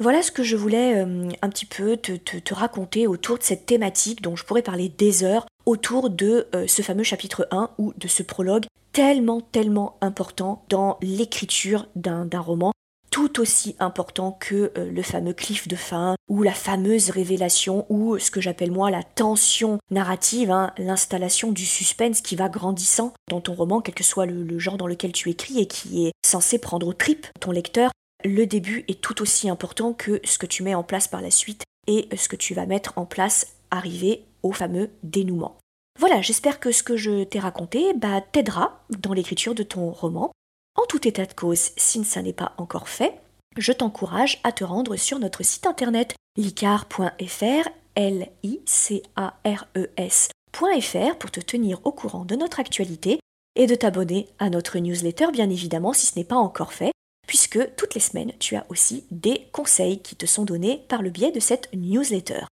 Voilà 0.00 0.22
ce 0.22 0.30
que 0.30 0.44
je 0.44 0.54
voulais 0.54 0.94
euh, 0.94 1.28
un 1.42 1.48
petit 1.50 1.66
peu 1.66 1.96
te, 1.96 2.54
raconter 2.54 3.08
autour 3.08 3.38
de 3.38 3.42
cette 3.42 3.66
thématique 3.66 4.22
dont 4.22 4.36
je 4.36 4.44
pourrais 4.44 4.62
parler 4.62 4.88
des 4.88 5.24
heures 5.24 5.46
autour 5.66 6.10
de 6.10 6.46
euh, 6.54 6.68
ce 6.68 6.82
fameux 6.82 7.02
chapitre 7.02 7.48
1 7.50 7.70
ou 7.78 7.94
de 7.96 8.06
ce 8.06 8.22
prologue 8.22 8.66
tellement, 8.92 9.40
tellement 9.40 9.96
important 10.00 10.64
dans 10.68 10.98
l'écriture 11.02 11.88
d'un 11.96 12.28
roman 12.38 12.73
tout 13.14 13.38
aussi 13.38 13.76
important 13.78 14.32
que 14.32 14.72
euh, 14.76 14.90
le 14.90 15.02
fameux 15.02 15.34
cliff 15.34 15.68
de 15.68 15.76
fin 15.76 16.16
ou 16.28 16.42
la 16.42 16.52
fameuse 16.52 17.10
révélation 17.10 17.86
ou 17.88 18.18
ce 18.18 18.32
que 18.32 18.40
j'appelle 18.40 18.72
moi 18.72 18.90
la 18.90 19.04
tension 19.04 19.78
narrative, 19.92 20.50
hein, 20.50 20.72
l'installation 20.78 21.52
du 21.52 21.64
suspense 21.64 22.22
qui 22.22 22.34
va 22.34 22.48
grandissant 22.48 23.14
dans 23.30 23.40
ton 23.40 23.54
roman, 23.54 23.80
quel 23.80 23.94
que 23.94 24.02
soit 24.02 24.26
le, 24.26 24.58
genre 24.58 24.78
dans 24.78 24.88
lequel 24.88 25.12
tu 25.12 25.30
écris 25.30 25.60
et 25.60 25.68
qui 25.68 26.08
est 26.08 26.12
censé 26.26 26.58
prendre 26.58 26.88
au 26.88 26.92
trip 26.92 27.28
ton 27.38 27.52
lecteur. 27.52 27.92
Le 28.24 28.46
début 28.46 28.84
est 28.88 29.00
tout 29.00 29.22
aussi 29.22 29.48
important 29.48 29.92
que 29.92 30.20
ce 30.24 30.36
que 30.36 30.46
tu 30.46 30.64
mets 30.64 30.74
en 30.74 30.82
place 30.82 31.06
par 31.06 31.20
la 31.22 31.30
suite 31.30 31.62
et 31.86 32.08
ce 32.16 32.28
que 32.28 32.34
tu 32.34 32.52
vas 32.52 32.66
mettre 32.66 32.94
en 32.96 33.06
place 33.06 33.46
arrivé 33.70 34.24
au 34.42 34.50
fameux 34.50 34.90
dénouement. 35.04 35.56
Voilà, 36.00 36.20
j'espère 36.20 36.58
que 36.58 36.72
ce 36.72 36.82
que 36.82 36.96
je 36.96 37.22
t'ai 37.22 37.38
raconté 37.38 37.94
bah, 37.94 38.20
t'aidera 38.32 38.84
dans 38.98 39.12
l'écriture 39.12 39.54
de 39.54 39.62
ton 39.62 39.92
roman. 39.92 40.32
En 40.76 40.86
tout 40.86 41.06
état 41.06 41.24
de 41.24 41.32
cause, 41.32 41.70
si 41.76 42.04
ça 42.04 42.22
n'est 42.22 42.32
pas 42.32 42.52
encore 42.58 42.88
fait, 42.88 43.14
je 43.56 43.72
t'encourage 43.72 44.40
à 44.42 44.52
te 44.52 44.64
rendre 44.64 44.96
sur 44.96 45.18
notre 45.18 45.44
site 45.44 45.66
internet 45.66 46.14
licar.fr, 46.36 47.68
l 47.94 48.28
i 48.42 48.60
c 48.66 49.02
a 49.14 49.38
e 49.44 51.14
pour 51.14 51.30
te 51.30 51.40
tenir 51.40 51.80
au 51.84 51.92
courant 51.92 52.24
de 52.24 52.34
notre 52.34 52.58
actualité 52.58 53.20
et 53.54 53.66
de 53.66 53.74
t'abonner 53.76 54.28
à 54.40 54.50
notre 54.50 54.78
newsletter 54.78 55.28
bien 55.32 55.48
évidemment 55.48 55.92
si 55.92 56.06
ce 56.06 56.18
n'est 56.18 56.24
pas 56.24 56.34
encore 56.34 56.72
fait 56.72 56.90
puisque 57.28 57.74
toutes 57.76 57.94
les 57.94 58.00
semaines 58.00 58.32
tu 58.40 58.56
as 58.56 58.66
aussi 58.68 59.04
des 59.12 59.46
conseils 59.52 60.02
qui 60.02 60.16
te 60.16 60.26
sont 60.26 60.44
donnés 60.44 60.84
par 60.88 61.02
le 61.02 61.10
biais 61.10 61.30
de 61.30 61.40
cette 61.40 61.72
newsletter. 61.72 62.46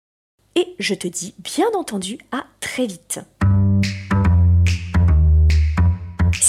Et 0.55 0.75
je 0.79 0.93
te 0.93 1.07
dis 1.07 1.33
bien 1.39 1.67
entendu 1.73 2.19
à 2.31 2.45
très 2.59 2.85
vite. 2.85 3.19